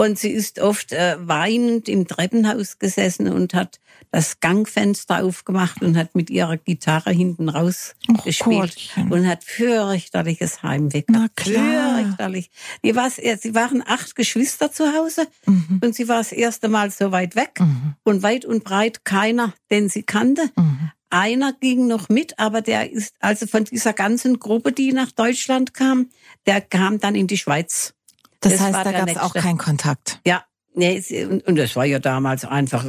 Und 0.00 0.16
sie 0.16 0.30
ist 0.30 0.60
oft 0.60 0.92
äh, 0.92 1.16
weinend 1.18 1.88
im 1.88 2.06
Treppenhaus 2.06 2.78
gesessen 2.78 3.28
und 3.28 3.52
hat 3.52 3.80
das 4.12 4.38
Gangfenster 4.38 5.24
aufgemacht 5.24 5.82
und 5.82 5.96
hat 5.96 6.14
mit 6.14 6.30
ihrer 6.30 6.56
Gitarre 6.56 7.10
hinten 7.10 7.48
raus 7.48 7.96
Och, 8.08 8.24
gespielt 8.24 8.60
Gottchen. 8.76 9.12
und 9.12 9.26
hat 9.26 9.42
fürchterliches 9.42 10.62
Heimweh 10.62 11.02
Na 11.08 11.18
gehabt. 11.18 11.36
klar. 11.36 12.04
Fürchterlich. 12.04 12.50
Die 12.84 12.94
war, 12.94 13.10
sie 13.10 13.54
waren 13.56 13.82
acht 13.84 14.14
Geschwister 14.14 14.70
zu 14.70 14.84
Hause 14.96 15.26
Mhm. 15.46 15.80
und 15.84 15.94
sie 15.96 16.06
war 16.08 16.18
das 16.18 16.30
erste 16.32 16.68
Mal 16.68 16.90
so 16.92 17.10
weit 17.10 17.34
weg 17.34 17.60
und 18.04 18.22
weit 18.22 18.44
und 18.44 18.62
breit 18.64 19.04
keiner, 19.04 19.52
den 19.70 19.88
sie 19.88 20.04
kannte. 20.04 20.50
Mhm. 20.56 20.90
Einer 21.10 21.54
ging 21.54 21.86
noch 21.88 22.08
mit, 22.08 22.38
aber 22.38 22.60
der 22.60 22.92
ist 22.92 23.14
also 23.18 23.46
von 23.46 23.64
dieser 23.64 23.94
ganzen 23.94 24.38
Gruppe, 24.38 24.72
die 24.72 24.92
nach 24.92 25.10
Deutschland 25.10 25.74
kam, 25.74 26.10
der 26.46 26.60
kam 26.60 27.00
dann 27.00 27.14
in 27.16 27.26
die 27.26 27.38
Schweiz. 27.38 27.94
Das, 28.40 28.52
Das 28.52 28.60
heißt, 28.60 28.74
da 28.86 28.92
gab 28.92 29.08
es 29.08 29.16
auch 29.16 29.34
keinen 29.34 29.58
Kontakt. 29.58 30.20
Ja, 30.26 30.44
nee, 30.74 31.02
und, 31.46 31.56
das 31.56 31.74
war 31.76 31.84
ja 31.84 31.98
damals 31.98 32.44
einfach, 32.44 32.84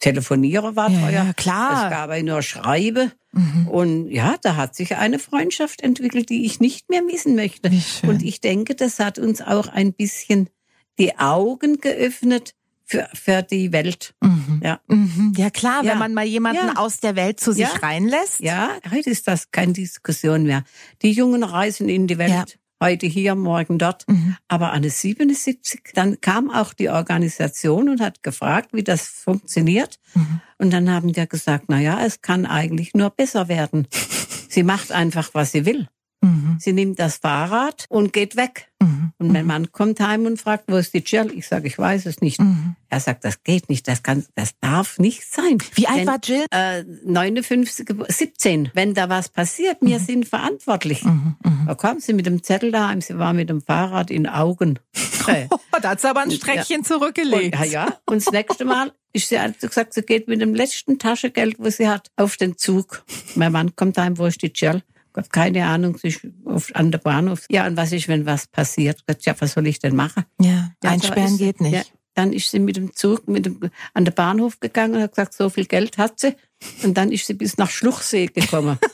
Telefonieren 0.00 0.76
war 0.76 0.90
Ja, 0.90 1.00
teuer. 1.00 1.10
ja, 1.10 1.32
klar. 1.34 1.84
Es 1.84 1.90
gab 1.90 2.10
ja 2.10 2.22
nur 2.22 2.42
Schreibe. 2.42 3.12
Mhm. 3.32 3.68
Und 3.68 4.10
ja, 4.10 4.36
da 4.42 4.56
hat 4.56 4.74
sich 4.76 4.96
eine 4.96 5.18
Freundschaft 5.18 5.80
entwickelt, 5.82 6.28
die 6.28 6.44
ich 6.44 6.60
nicht 6.60 6.88
mehr 6.90 7.02
missen 7.02 7.34
möchte. 7.34 7.70
Und 8.02 8.22
ich 8.22 8.40
denke, 8.40 8.74
das 8.74 8.98
hat 9.00 9.18
uns 9.18 9.40
auch 9.40 9.68
ein 9.68 9.92
bisschen 9.92 10.50
die 10.98 11.18
Augen 11.18 11.78
geöffnet 11.78 12.54
für, 12.84 13.08
für 13.14 13.42
die 13.42 13.72
Welt. 13.72 14.14
Mhm. 14.22 14.60
Ja. 14.62 14.80
Mhm. 14.86 15.32
Ja 15.36 15.50
klar, 15.50 15.82
Ja. 15.82 15.92
wenn 15.92 15.98
man 15.98 16.14
mal 16.14 16.24
jemanden 16.26 16.66
Ja. 16.66 16.76
aus 16.76 17.00
der 17.00 17.16
Welt 17.16 17.40
zu 17.40 17.52
sich 17.52 17.82
reinlässt. 17.82 18.40
Ja, 18.40 18.70
heute 18.92 19.10
ist 19.10 19.26
das 19.26 19.50
keine 19.50 19.72
Diskussion 19.72 20.44
mehr. 20.44 20.62
Die 21.02 21.10
Jungen 21.12 21.42
reisen 21.42 21.88
in 21.88 22.06
die 22.06 22.18
Welt. 22.18 22.58
Heute 22.82 23.06
hier, 23.06 23.34
morgen 23.34 23.78
dort. 23.78 24.06
Mhm. 24.08 24.36
Aber 24.48 24.72
an 24.72 24.88
77, 24.88 25.92
dann 25.94 26.20
kam 26.20 26.50
auch 26.50 26.74
die 26.74 26.88
Organisation 26.88 27.88
und 27.88 28.00
hat 28.00 28.22
gefragt, 28.22 28.70
wie 28.72 28.82
das 28.82 29.06
funktioniert. 29.06 29.98
Mhm. 30.14 30.40
Und 30.58 30.72
dann 30.72 30.90
haben 30.90 31.14
wir 31.14 31.26
gesagt, 31.26 31.66
na 31.68 31.80
ja, 31.80 32.04
es 32.04 32.20
kann 32.20 32.46
eigentlich 32.46 32.94
nur 32.94 33.10
besser 33.10 33.48
werden. 33.48 33.86
Sie 34.48 34.62
macht 34.62 34.92
einfach, 34.92 35.30
was 35.32 35.50
sie 35.50 35.66
will. 35.66 35.88
Mhm. 36.24 36.56
Sie 36.58 36.72
nimmt 36.72 36.98
das 36.98 37.16
Fahrrad 37.18 37.86
und 37.88 38.12
geht 38.12 38.36
weg. 38.36 38.68
Mhm. 38.80 39.12
Und 39.18 39.32
mein 39.32 39.46
Mann 39.46 39.70
kommt 39.72 40.00
heim 40.00 40.26
und 40.26 40.40
fragt, 40.40 40.64
wo 40.68 40.76
ist 40.76 40.92
die 40.94 40.98
Jill? 41.04 41.32
Ich 41.36 41.46
sage, 41.46 41.66
ich 41.68 41.78
weiß 41.78 42.06
es 42.06 42.20
nicht. 42.20 42.40
Mhm. 42.40 42.76
Er 42.88 43.00
sagt, 43.00 43.24
das 43.24 43.42
geht 43.42 43.68
nicht, 43.68 43.86
das 43.88 44.02
kann, 44.02 44.24
das 44.34 44.52
darf 44.60 44.98
nicht 44.98 45.24
sein. 45.26 45.58
Wie 45.74 45.86
alt 45.86 45.98
Wenn- 46.00 46.06
war 46.06 46.18
Jill? 46.22 46.44
Äh, 46.50 46.84
59, 47.04 47.86
gebo- 47.86 48.10
17. 48.10 48.70
Wenn 48.74 48.94
da 48.94 49.08
was 49.08 49.28
passiert, 49.28 49.78
wir 49.80 49.98
sind 50.00 50.26
verantwortlich. 50.28 51.04
Mhm. 51.04 51.36
Mhm. 51.44 51.64
Da 51.66 51.74
kam 51.74 52.00
sie 52.00 52.12
mit 52.12 52.26
dem 52.26 52.42
Zettel 52.42 52.72
daheim, 52.72 53.00
sie 53.00 53.18
war 53.18 53.32
mit 53.32 53.48
dem 53.50 53.60
Fahrrad 53.62 54.10
in 54.10 54.26
Augen. 54.28 54.78
Oh, 55.26 55.56
da 55.80 55.88
hat 55.92 56.02
sie 56.02 56.10
aber 56.10 56.20
ein 56.20 56.30
Streckchen 56.30 56.84
zurückgelegt. 56.84 57.54
und, 57.56 57.64
ja, 57.64 57.86
ja. 57.86 57.98
Und 58.04 58.16
das 58.26 58.30
nächste 58.30 58.66
Mal 58.66 58.92
ist 59.14 59.30
sie 59.30 59.40
hat 59.40 59.58
gesagt, 59.58 59.94
sie 59.94 60.02
geht 60.02 60.28
mit 60.28 60.42
dem 60.42 60.54
letzten 60.54 60.98
Taschengeld, 60.98 61.56
was 61.58 61.78
sie 61.78 61.88
hat, 61.88 62.08
auf 62.16 62.36
den 62.36 62.58
Zug. 62.58 63.06
Mein 63.34 63.50
Mann 63.50 63.74
kommt 63.74 63.96
heim, 63.96 64.18
wo 64.18 64.26
ist 64.26 64.42
die 64.42 64.52
Jill? 64.54 64.82
Gott, 65.14 65.32
keine 65.32 65.64
Ahnung, 65.66 65.96
sie 65.96 66.08
ist 66.08 66.26
auf, 66.44 66.70
an 66.74 66.90
der 66.90 66.98
Bahnhof. 66.98 67.46
Ja, 67.48 67.66
und 67.66 67.76
was 67.78 67.92
ist, 67.92 68.08
wenn 68.08 68.26
was 68.26 68.46
passiert? 68.46 69.02
Ja, 69.20 69.34
was 69.38 69.52
soll 69.52 69.66
ich 69.66 69.78
denn 69.78 69.96
machen? 69.96 70.24
Ja, 70.40 70.72
Ja, 70.82 70.90
einsperren 70.90 71.22
da 71.26 71.32
ist- 71.32 71.38
geht 71.38 71.60
nicht. 71.62 71.72
Ja, 71.72 71.82
dann 72.14 72.32
ist 72.32 72.50
sie 72.50 72.58
mit 72.58 72.76
dem 72.76 72.94
Zug 72.94 73.26
mit 73.26 73.46
dem, 73.46 73.60
an 73.94 74.04
den 74.04 74.12
Bahnhof 74.14 74.60
gegangen 74.60 74.96
und 74.96 75.02
hat 75.02 75.12
gesagt, 75.12 75.32
so 75.34 75.48
viel 75.50 75.64
Geld 75.66 75.96
hat 75.98 76.20
sie. 76.20 76.34
Und 76.82 76.94
dann 76.98 77.10
ist 77.12 77.26
sie 77.26 77.34
bis 77.34 77.56
nach 77.58 77.70
Schluchsee 77.70 78.26
gekommen. 78.26 78.78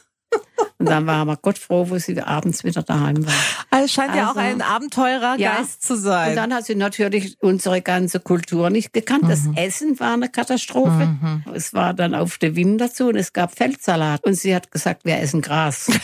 und 0.81 0.88
dann 0.88 1.07
waren 1.07 1.29
wir 1.29 1.37
Gott 1.37 1.59
froh, 1.59 1.88
wo 1.90 1.99
sie 1.99 2.21
abends 2.21 2.64
wieder 2.64 2.83
daheim 2.83 3.25
war. 3.25 3.33
Also 3.71 3.85
es 3.85 3.93
scheint 3.93 4.14
ja 4.16 4.25
auch 4.25 4.37
Also- 4.37 4.40
ein 4.40 4.62
Abenteurergeist 4.62 5.38
Ja. 5.40 5.87
zu 5.87 5.97
sein. 5.97 6.31
Und 6.31 6.37
dann 6.37 6.53
hat 6.55 6.66
sie 6.66 6.75
natürlich 6.75 7.37
unsere 7.40 7.81
ganze 7.83 8.19
Kultur 8.19 8.71
nicht 8.71 8.93
gekannt. 8.93 9.25
Das 9.29 9.43
Mhm. 9.43 9.55
Essen 9.57 10.01
war 10.01 10.14
eine 10.14 10.29
Katastrophe. 10.29 11.16
Es 11.55 11.73
war 11.75 11.95
dann 11.95 12.14
auf 12.16 12.38
der 12.38 12.57
Winter 12.57 12.93
zu 12.93 13.09
und 13.09 13.16
es 13.16 13.33
gab 13.33 13.55
Feldsalat. 13.57 14.25
Und 14.25 14.35
sie 14.35 14.55
hat 14.55 14.73
gesagt, 14.73 15.05
wir 15.05 15.19
essen 15.19 15.40
Gras. 15.43 15.90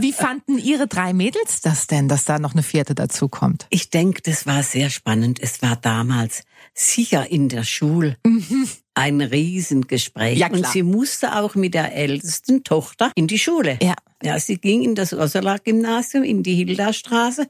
Wie 0.00 0.12
fanden 0.12 0.58
Ihre 0.58 0.86
drei 0.86 1.12
Mädels 1.12 1.60
das 1.60 1.86
denn, 1.86 2.08
dass 2.08 2.24
da 2.24 2.38
noch 2.38 2.52
eine 2.54 2.62
vierte 2.62 2.94
dazu 2.94 3.28
kommt? 3.28 3.66
Ich 3.70 3.90
denke, 3.90 4.22
das 4.22 4.46
war 4.46 4.62
sehr 4.62 4.90
spannend. 4.90 5.38
Es 5.40 5.62
war 5.62 5.76
damals 5.76 6.44
sicher 6.74 7.30
in 7.30 7.48
der 7.48 7.64
Schule 7.64 8.16
ein 8.94 9.20
Riesengespräch. 9.20 10.38
Ja, 10.38 10.48
klar. 10.48 10.60
Und 10.60 10.66
sie 10.66 10.82
musste 10.82 11.36
auch 11.36 11.54
mit 11.54 11.74
der 11.74 11.94
ältesten 11.94 12.64
Tochter 12.64 13.12
in 13.14 13.26
die 13.26 13.38
Schule. 13.38 13.78
Ja. 13.82 13.94
Ja, 14.22 14.38
sie 14.38 14.58
ging 14.58 14.82
in 14.82 14.94
das 14.94 15.12
Ursula-Gymnasium, 15.14 16.24
in 16.24 16.42
die 16.42 16.54
Hilda-Straße. 16.54 17.46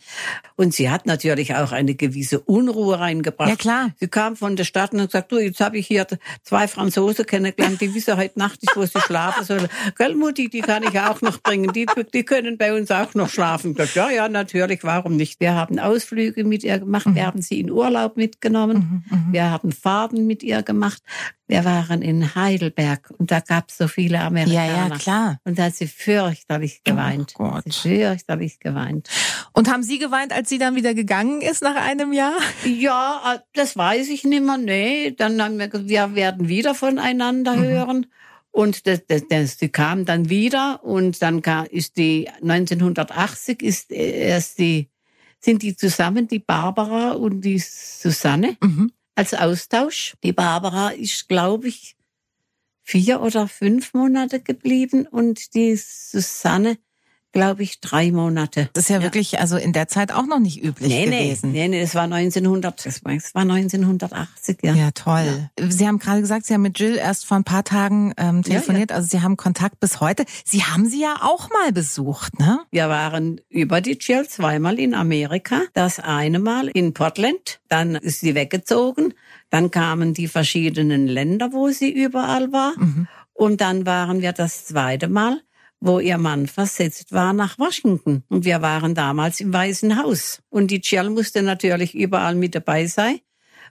Und 0.56 0.72
sie 0.72 0.88
hat 0.88 1.04
natürlich 1.04 1.54
auch 1.56 1.72
eine 1.72 1.94
gewisse 1.96 2.38
Unruhe 2.40 2.98
reingebracht. 3.00 3.48
Ja, 3.48 3.56
klar. 3.56 3.90
Sie 3.98 4.06
kam 4.06 4.36
von 4.36 4.54
der 4.54 4.62
Stadt 4.64 4.92
und 4.92 5.00
hat 5.00 5.08
gesagt, 5.08 5.32
du, 5.32 5.38
jetzt 5.38 5.60
habe 5.60 5.78
ich 5.78 5.86
hier 5.88 6.06
zwei 6.44 6.68
Franzosen 6.68 7.26
kennengelernt, 7.26 7.80
die 7.80 7.92
wissen 7.92 8.16
heute 8.16 8.38
Nacht 8.38 8.62
nicht, 8.62 8.76
wo 8.76 8.84
sie 8.86 9.00
schlafen 9.00 9.44
sollen. 9.44 9.66
Gell, 9.98 10.14
Mutti, 10.14 10.48
die 10.48 10.60
kann 10.60 10.84
ich 10.84 10.98
auch 11.00 11.20
noch 11.22 11.42
bringen. 11.42 11.72
Die, 11.72 11.86
die 12.14 12.22
können 12.24 12.56
bei 12.56 12.72
uns 12.72 12.90
auch 12.92 13.14
noch 13.14 13.28
schlafen. 13.30 13.74
Gesagt, 13.74 13.96
ja, 13.96 14.10
ja, 14.10 14.28
natürlich, 14.28 14.84
warum 14.84 15.16
nicht? 15.16 15.40
Wir 15.40 15.54
haben 15.54 15.78
Ausflüge 15.80 16.44
mit 16.44 16.62
ihr 16.62 16.78
gemacht, 16.78 17.06
wir 17.12 17.26
haben 17.26 17.42
sie 17.42 17.58
in 17.58 17.70
Urlaub 17.70 18.16
mitgenommen, 18.16 19.04
wir 19.32 19.50
haben 19.50 19.72
Fahrten 19.72 20.26
mit 20.26 20.42
ihr 20.44 20.62
gemacht. 20.62 21.02
Wir 21.48 21.64
waren 21.64 22.00
in 22.00 22.36
Heidelberg 22.36 23.10
und 23.18 23.32
da 23.32 23.40
gab 23.40 23.70
es 23.70 23.78
so 23.78 23.88
viele 23.88 24.14
Ja, 24.18 24.26
Amerikaner. 24.28 24.88
ja, 24.90 24.96
klar. 24.96 25.40
Und 25.42 25.58
da 25.58 25.64
hat 25.64 25.74
sie 25.74 25.88
fürchterlich 25.88 26.59
geweint. 26.84 27.34
Oh 27.38 27.44
Gott. 27.50 27.64
Sie 27.72 27.96
fürchterlich 27.98 28.60
geweint. 28.60 29.08
Und 29.52 29.70
haben 29.70 29.82
Sie 29.82 29.98
geweint, 29.98 30.32
als 30.32 30.48
sie 30.48 30.58
dann 30.58 30.74
wieder 30.76 30.94
gegangen 30.94 31.40
ist 31.40 31.62
nach 31.62 31.74
einem 31.76 32.12
Jahr? 32.12 32.38
Ja, 32.64 33.34
äh, 33.34 33.38
das 33.54 33.76
weiß 33.76 34.08
ich 34.10 34.24
nicht 34.24 34.42
mehr. 34.44 34.58
Nee, 34.58 35.12
dann 35.16 35.42
haben 35.42 35.58
wir 35.58 35.68
gesagt, 35.68 35.88
wir 35.88 36.14
werden 36.14 36.48
wieder 36.48 36.74
voneinander 36.74 37.56
Mhm. 37.56 37.62
hören. 37.62 38.06
Und 38.52 38.86
das, 38.86 39.06
das, 39.06 39.22
das, 39.28 39.56
die 39.58 39.68
kam 39.68 40.04
dann 40.04 40.28
wieder 40.28 40.82
und 40.84 41.22
dann 41.22 41.40
kam, 41.40 41.66
ist 41.66 41.96
die 41.96 42.28
1980 42.42 43.62
ist 43.62 43.90
äh, 43.92 44.28
erst 44.28 44.58
die 44.58 44.88
sind 45.42 45.62
die 45.62 45.74
zusammen, 45.74 46.28
die 46.28 46.38
Barbara 46.40 47.12
und 47.12 47.40
die 47.42 47.58
Susanne 47.58 48.56
Mhm. 48.62 48.92
als 49.14 49.32
Austausch. 49.34 50.14
Die 50.22 50.32
Barbara 50.32 50.90
ist, 50.90 51.28
glaube 51.28 51.68
ich, 51.68 51.96
vier 52.90 53.20
oder 53.20 53.46
fünf 53.46 53.94
Monate 53.94 54.40
geblieben 54.40 55.06
und 55.06 55.54
die 55.54 55.76
Susanne, 55.76 56.76
glaube 57.32 57.62
ich, 57.62 57.80
drei 57.80 58.10
Monate. 58.12 58.68
Das 58.72 58.84
ist 58.84 58.90
ja, 58.90 59.02
wirklich 59.02 59.38
also 59.38 59.56
in 59.56 59.72
der 59.72 59.88
Zeit 59.88 60.12
auch 60.12 60.26
noch 60.26 60.38
nicht 60.40 60.62
üblich 60.62 60.88
Nee, 60.88 61.06
nee, 61.06 61.24
gewesen. 61.24 61.52
nee, 61.52 61.68
nee, 61.68 61.80
das 61.80 61.94
war 61.94 62.04
1900, 62.04 62.84
das 62.84 63.04
war, 63.04 63.14
das 63.14 63.34
war 63.34 63.42
1980, 63.42 64.58
ja. 64.62 64.74
Ja, 64.74 64.90
toll. 64.92 65.50
Sie 65.68 65.86
haben 65.86 65.98
gerade 65.98 66.20
gesagt, 66.20 66.46
Sie 66.46 66.54
haben 66.54 66.62
mit 66.62 66.78
Jill 66.78 66.96
erst 66.96 67.26
vor 67.26 67.36
ein 67.36 67.44
paar 67.44 67.64
Tagen 67.64 68.12
ähm, 68.16 68.42
telefoniert. 68.42 68.92
Also 68.92 69.08
Sie 69.08 69.20
haben 69.22 69.36
Kontakt 69.36 69.80
bis 69.80 70.00
heute. 70.00 70.24
Sie 70.44 70.64
haben 70.64 70.88
sie 70.88 71.02
ja 71.02 71.16
auch 71.22 71.48
mal 71.50 71.72
besucht, 71.72 72.38
ne? 72.38 72.60
Wir 72.70 72.88
waren 72.88 73.40
über 73.48 73.80
die 73.80 73.98
Jill 74.00 74.26
zweimal 74.28 74.78
in 74.78 74.94
Amerika. 74.94 75.62
Das 75.74 76.00
eine 76.00 76.38
Mal 76.38 76.68
in 76.68 76.94
Portland, 76.94 77.60
dann 77.68 77.94
ist 77.94 78.20
sie 78.20 78.34
weggezogen. 78.34 79.14
Dann 79.50 79.70
kamen 79.70 80.14
die 80.14 80.28
verschiedenen 80.28 81.06
Länder, 81.06 81.52
wo 81.52 81.68
sie 81.70 81.90
überall 81.90 82.52
war. 82.52 82.72
Und 83.32 83.60
dann 83.60 83.86
waren 83.86 84.20
wir 84.20 84.32
das 84.32 84.66
zweite 84.66 85.08
Mal, 85.08 85.40
wo 85.80 85.98
ihr 85.98 86.18
Mann 86.18 86.46
versetzt 86.46 87.12
war 87.12 87.32
nach 87.32 87.58
Washington. 87.58 88.22
Und 88.28 88.44
wir 88.44 88.62
waren 88.62 88.94
damals 88.94 89.40
im 89.40 89.52
Weißen 89.52 90.00
Haus. 90.00 90.42
Und 90.50 90.70
die 90.70 90.80
Jill 90.82 91.10
musste 91.10 91.42
natürlich 91.42 91.94
überall 91.94 92.34
mit 92.34 92.54
dabei 92.54 92.86
sein, 92.86 93.20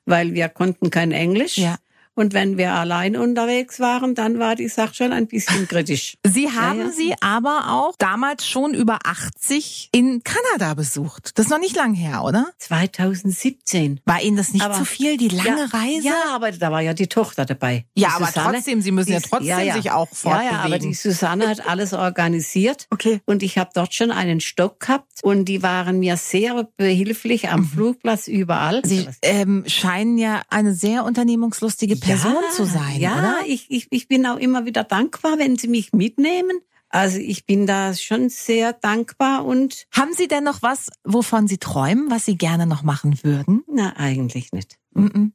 weil 0.06 0.34
wir 0.34 0.50
konnten 0.50 0.90
kein 0.90 1.12
Englisch. 1.12 1.58
Ja. 1.58 1.78
Und 2.20 2.34
wenn 2.34 2.58
wir 2.58 2.74
allein 2.74 3.16
unterwegs 3.16 3.80
waren, 3.80 4.14
dann 4.14 4.40
war 4.40 4.56
die 4.58 4.68
Sache 4.68 4.94
schon 4.94 5.14
ein 5.14 5.26
bisschen 5.28 5.70
kritisch. 5.70 6.18
Sie 6.28 6.52
haben 6.52 6.80
ja. 6.80 6.90
sie 6.92 7.16
aber 7.22 7.72
auch 7.72 7.96
damals 7.98 8.46
schon 8.46 8.74
über 8.74 9.00
80 9.06 9.88
in 9.94 10.22
Kanada 10.26 10.74
besucht. 10.74 11.32
Das 11.40 11.46
ist 11.46 11.50
noch 11.50 11.60
nicht 11.60 11.78
lang 11.78 11.94
her, 11.94 12.26
oder? 12.26 12.48
2017. 12.58 14.02
War 14.06 14.22
Ihnen 14.22 14.36
das 14.36 14.52
nicht 14.52 14.64
Aber- 14.66 14.74
zu 14.76 14.84
viel, 14.84 15.16
die 15.18 15.30
lange 15.30 15.62
ja, 15.72 15.78
Reise? 15.80 16.08
Ja, 16.08 16.24
aber 16.36 16.52
da 16.52 16.72
war 16.72 16.82
ja 16.82 16.94
die 16.94 17.08
Tochter 17.08 17.46
dabei. 17.46 17.86
Ja, 17.96 18.10
aber 18.18 18.28
Susanne, 18.28 18.54
trotzdem, 18.58 18.82
Sie 18.82 18.92
müssen 18.92 19.14
ja 19.14 19.20
trotzdem 19.22 19.72
sich 19.74 19.92
auch 19.92 20.10
Ja, 20.26 20.42
ja, 20.42 20.50
aber 20.52 20.60
fortbewegen. 20.60 20.90
die 20.90 20.96
Susanne 20.96 21.48
hat 21.48 21.68
alles 21.68 21.94
organisiert. 21.94 22.88
Okay. 23.00 23.22
Und 23.26 23.44
ich 23.44 23.58
habe 23.58 23.70
dort 23.74 23.94
schon 23.94 24.12
einen 24.12 24.42
Stock 24.42 24.82
gehabt 24.82 25.24
und 25.24 25.46
die 25.46 25.64
waren 25.64 26.00
mir 26.00 26.18
sehr 26.18 26.68
behilflich 26.76 27.44
Mhm. 27.44 27.50
am 27.50 27.66
Flugplatz 27.66 28.28
überall. 28.28 28.82
Sie 28.84 29.08
ähm, 29.22 29.64
scheinen 29.68 30.18
ja 30.18 30.42
eine 30.50 30.74
sehr 30.74 31.06
unternehmungslustige 31.06 31.96
Person 31.96 32.09
zu 32.52 32.66
sein, 32.66 33.00
ja, 33.00 33.18
oder? 33.18 33.38
Ich, 33.46 33.70
ich, 33.70 33.88
ich 33.92 34.08
bin 34.08 34.26
auch 34.26 34.38
immer 34.38 34.66
wieder 34.66 34.84
dankbar, 34.84 35.38
wenn 35.38 35.58
sie 35.58 35.68
mich 35.68 35.94
mitnehmen. 35.94 36.60
Also 36.90 37.20
ich 37.20 37.46
bin 37.46 37.68
da 37.68 37.94
schon 37.94 38.30
sehr 38.30 38.74
dankbar 38.74 39.46
und. 39.46 39.86
Haben 39.92 40.14
Sie 40.14 40.28
denn 40.28 40.44
noch 40.44 40.64
was, 40.64 40.90
wovon 41.04 41.48
Sie 41.48 41.60
träumen, 41.60 42.10
was 42.10 42.26
Sie 42.26 42.36
gerne 42.36 42.66
noch 42.66 42.82
machen 42.82 43.20
würden? 43.24 43.64
Na, 43.72 43.96
eigentlich 43.96 44.52
nicht. 44.52 44.78
Mm 44.94 45.06
-mm. 45.06 45.32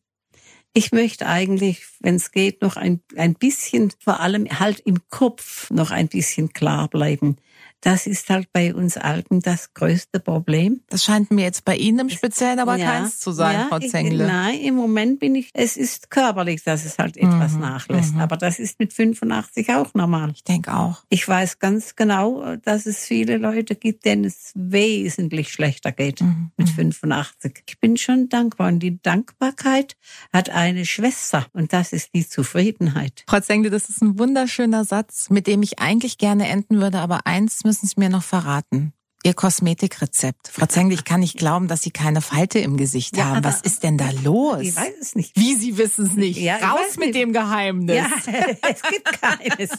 Ich 0.76 0.90
möchte 0.90 1.26
eigentlich, 1.26 1.86
wenn 2.00 2.16
es 2.16 2.32
geht, 2.32 2.60
noch 2.60 2.76
ein, 2.76 3.00
ein 3.14 3.34
bisschen, 3.34 3.92
vor 4.00 4.18
allem 4.18 4.46
halt 4.58 4.80
im 4.80 4.98
Kopf 5.08 5.70
noch 5.70 5.92
ein 5.92 6.08
bisschen 6.08 6.52
klar 6.52 6.88
bleiben. 6.88 7.36
Das 7.84 8.06
ist 8.06 8.30
halt 8.30 8.50
bei 8.50 8.74
uns 8.74 8.96
Alten 8.96 9.40
das 9.40 9.74
größte 9.74 10.18
Problem. 10.18 10.80
Das 10.88 11.04
scheint 11.04 11.30
mir 11.30 11.42
jetzt 11.42 11.66
bei 11.66 11.76
Ihnen 11.76 11.98
im 11.98 12.08
Speziellen 12.08 12.58
aber 12.58 12.76
ja, 12.76 12.90
keins 12.90 13.20
zu 13.20 13.30
sein, 13.30 13.54
ja, 13.54 13.66
Frau 13.68 13.78
Zengle. 13.78 14.24
Ich, 14.24 14.32
nein, 14.32 14.58
im 14.60 14.74
Moment 14.74 15.20
bin 15.20 15.34
ich, 15.34 15.50
es 15.52 15.76
ist 15.76 16.08
körperlich, 16.08 16.64
dass 16.64 16.86
es 16.86 16.96
halt 16.96 17.18
etwas 17.18 17.52
mhm, 17.52 17.60
nachlässt. 17.60 18.14
Mhm. 18.14 18.20
Aber 18.20 18.38
das 18.38 18.58
ist 18.58 18.78
mit 18.78 18.94
85 18.94 19.68
auch 19.74 19.92
normal. 19.92 20.32
Ich 20.34 20.44
denke 20.44 20.74
auch. 20.74 21.02
Ich 21.10 21.28
weiß 21.28 21.58
ganz 21.58 21.94
genau, 21.94 22.56
dass 22.56 22.86
es 22.86 23.04
viele 23.04 23.36
Leute 23.36 23.74
gibt, 23.74 24.06
denen 24.06 24.24
es 24.24 24.52
wesentlich 24.54 25.52
schlechter 25.52 25.92
geht 25.92 26.22
mhm. 26.22 26.52
mit 26.56 26.70
85. 26.70 27.52
Mhm. 27.54 27.62
Ich 27.66 27.80
bin 27.80 27.98
schon 27.98 28.30
dankbar. 28.30 28.68
Und 28.68 28.78
die 28.78 28.98
Dankbarkeit 29.02 29.98
hat 30.32 30.48
eine 30.48 30.86
Schwester. 30.86 31.46
Und 31.52 31.74
das 31.74 31.92
ist 31.92 32.14
die 32.14 32.26
Zufriedenheit. 32.26 33.24
Frau 33.28 33.40
Zengle, 33.40 33.70
das 33.70 33.90
ist 33.90 34.00
ein 34.00 34.18
wunderschöner 34.18 34.86
Satz, 34.86 35.28
mit 35.28 35.46
dem 35.46 35.62
ich 35.62 35.80
eigentlich 35.80 36.16
gerne 36.16 36.48
enden 36.48 36.80
würde. 36.80 37.00
Aber 37.00 37.26
eins 37.26 37.62
müssen 37.62 37.73
müssen 37.74 37.88
Sie 37.88 37.94
mir 37.98 38.08
noch 38.08 38.22
verraten. 38.22 38.92
Ihr 39.24 39.34
Kosmetikrezept. 39.34 40.48
Frau 40.48 40.66
Zengli, 40.66 40.94
ich 40.94 41.04
kann 41.04 41.20
nicht 41.20 41.38
glauben, 41.38 41.66
dass 41.66 41.82
Sie 41.82 41.90
keine 41.90 42.20
Falte 42.20 42.58
im 42.58 42.76
Gesicht 42.76 43.16
ja, 43.16 43.24
haben. 43.24 43.42
Was 43.42 43.62
ist 43.62 43.82
denn 43.82 43.98
da 43.98 44.10
los? 44.22 44.60
Ich 44.60 44.76
weiß 44.76 44.92
es 45.00 45.16
nicht. 45.16 45.34
Wie 45.34 45.54
Sie 45.56 45.76
wissen 45.76 46.06
es 46.06 46.12
nicht? 46.12 46.38
Ja, 46.38 46.58
Raus 46.58 46.96
mit 46.98 47.06
nicht. 47.06 47.14
dem 47.16 47.32
Geheimnis. 47.32 47.96
Ja, 47.96 48.10
es 48.70 48.82
gibt 48.82 49.20
keines. 49.20 49.70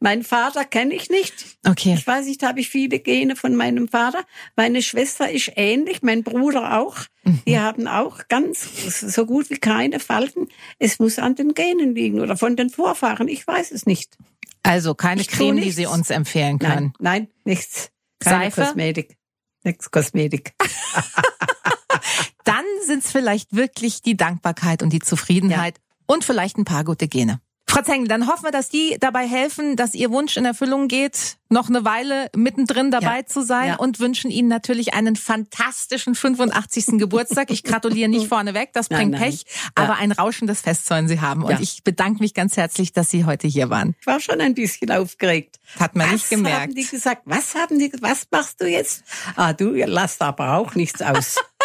mein 0.00 0.24
Vater 0.24 0.64
kenne 0.64 0.94
ich 0.94 1.08
nicht. 1.08 1.58
Okay. 1.66 1.94
Ich 1.96 2.06
weiß 2.06 2.26
nicht, 2.26 2.42
habe 2.42 2.60
ich 2.60 2.68
viele 2.68 2.98
Gene 2.98 3.34
von 3.36 3.54
meinem 3.54 3.88
Vater. 3.88 4.24
Meine 4.56 4.82
Schwester 4.82 5.30
ist 5.30 5.52
ähnlich, 5.54 6.02
mein 6.02 6.24
Bruder 6.24 6.78
auch. 6.78 6.96
Mhm. 7.22 7.42
Die 7.46 7.58
haben 7.58 7.86
auch 7.86 8.28
ganz 8.28 8.68
so 9.00 9.24
gut 9.24 9.48
wie 9.48 9.58
keine 9.58 10.00
Falten. 10.00 10.48
Es 10.80 10.98
muss 10.98 11.18
an 11.18 11.36
den 11.36 11.54
Genen 11.54 11.94
liegen 11.94 12.20
oder 12.20 12.36
von 12.36 12.56
den 12.56 12.68
Vorfahren. 12.68 13.28
Ich 13.28 13.46
weiß 13.46 13.70
es 13.70 13.86
nicht. 13.86 14.18
Also 14.68 14.94
keine 14.94 15.22
ich 15.22 15.28
Creme, 15.28 15.62
die 15.62 15.70
Sie 15.70 15.86
uns 15.86 16.10
empfehlen 16.10 16.58
können. 16.58 16.92
Nein, 16.98 17.22
nein 17.22 17.28
nichts. 17.44 17.90
Keine 18.18 18.44
Seife? 18.44 18.64
Kosmetik. 18.66 19.16
Nichts 19.64 19.90
Kosmetik. 19.90 20.52
Dann 22.44 22.64
sind 22.84 23.02
es 23.02 23.10
vielleicht 23.10 23.56
wirklich 23.56 24.02
die 24.02 24.14
Dankbarkeit 24.16 24.82
und 24.82 24.92
die 24.92 24.98
Zufriedenheit 24.98 25.78
ja. 25.78 25.94
und 26.06 26.22
vielleicht 26.22 26.58
ein 26.58 26.66
paar 26.66 26.84
gute 26.84 27.08
Gene. 27.08 27.40
Frau 27.78 27.84
Zengel, 27.84 28.08
dann 28.08 28.26
hoffen 28.26 28.42
wir, 28.42 28.50
dass 28.50 28.70
die 28.70 28.96
dabei 28.98 29.24
helfen, 29.28 29.76
dass 29.76 29.94
Ihr 29.94 30.10
Wunsch 30.10 30.36
in 30.36 30.44
Erfüllung 30.44 30.88
geht, 30.88 31.36
noch 31.48 31.68
eine 31.68 31.84
Weile 31.84 32.28
mittendrin 32.34 32.90
dabei 32.90 33.18
ja. 33.18 33.26
zu 33.26 33.44
sein 33.44 33.68
ja. 33.68 33.76
und 33.76 34.00
wünschen 34.00 34.32
Ihnen 34.32 34.48
natürlich 34.48 34.94
einen 34.94 35.14
fantastischen 35.14 36.16
85. 36.16 36.86
Geburtstag. 36.98 37.52
Ich 37.52 37.62
gratuliere 37.62 38.08
nicht 38.08 38.26
vorneweg, 38.26 38.72
das 38.72 38.88
bringt 38.88 39.12
nein, 39.12 39.20
nein. 39.20 39.30
Pech, 39.30 39.44
aber 39.76 39.94
ein 39.94 40.10
rauschendes 40.10 40.62
Fest 40.62 40.86
sollen 40.86 41.06
Sie 41.06 41.20
haben. 41.20 41.44
Und 41.44 41.60
ich 41.60 41.84
bedanke 41.84 42.20
mich 42.20 42.34
ganz 42.34 42.56
herzlich, 42.56 42.92
dass 42.92 43.10
Sie 43.10 43.24
heute 43.24 43.46
hier 43.46 43.70
waren. 43.70 43.94
Ich 44.00 44.08
war 44.08 44.18
schon 44.18 44.40
ein 44.40 44.54
bisschen 44.54 44.90
aufgeregt. 44.90 45.60
Hat 45.78 45.94
man 45.94 46.06
was 46.06 46.14
nicht 46.14 46.30
gemerkt. 46.30 46.56
Was 46.56 46.62
haben 46.62 46.74
die 46.74 46.86
gesagt? 46.88 47.22
Was 47.26 47.54
haben 47.54 47.78
die, 47.78 47.92
was 48.00 48.26
machst 48.32 48.60
du 48.60 48.66
jetzt? 48.66 49.04
Ah, 49.36 49.52
du 49.52 49.70
lasst 49.70 50.20
aber 50.20 50.54
auch 50.54 50.74
nichts 50.74 51.00
aus. 51.00 51.36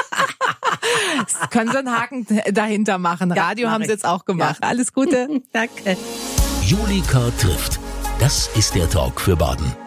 können 1.49 1.71
Sie 1.71 1.77
einen 1.77 1.91
Haken 1.99 2.25
dahinter 2.51 2.97
machen. 2.97 3.31
Radio 3.31 3.69
haben 3.69 3.83
Sie 3.83 3.91
jetzt 3.91 4.05
auch 4.05 4.25
gemacht. 4.25 4.59
Ja. 4.61 4.69
Alles 4.69 4.93
Gute. 4.93 5.27
Danke. 5.51 5.97
Julika 6.63 7.29
trifft. 7.39 7.79
Das 8.19 8.49
ist 8.55 8.75
der 8.75 8.89
Talk 8.89 9.19
für 9.19 9.35
Baden. 9.35 9.82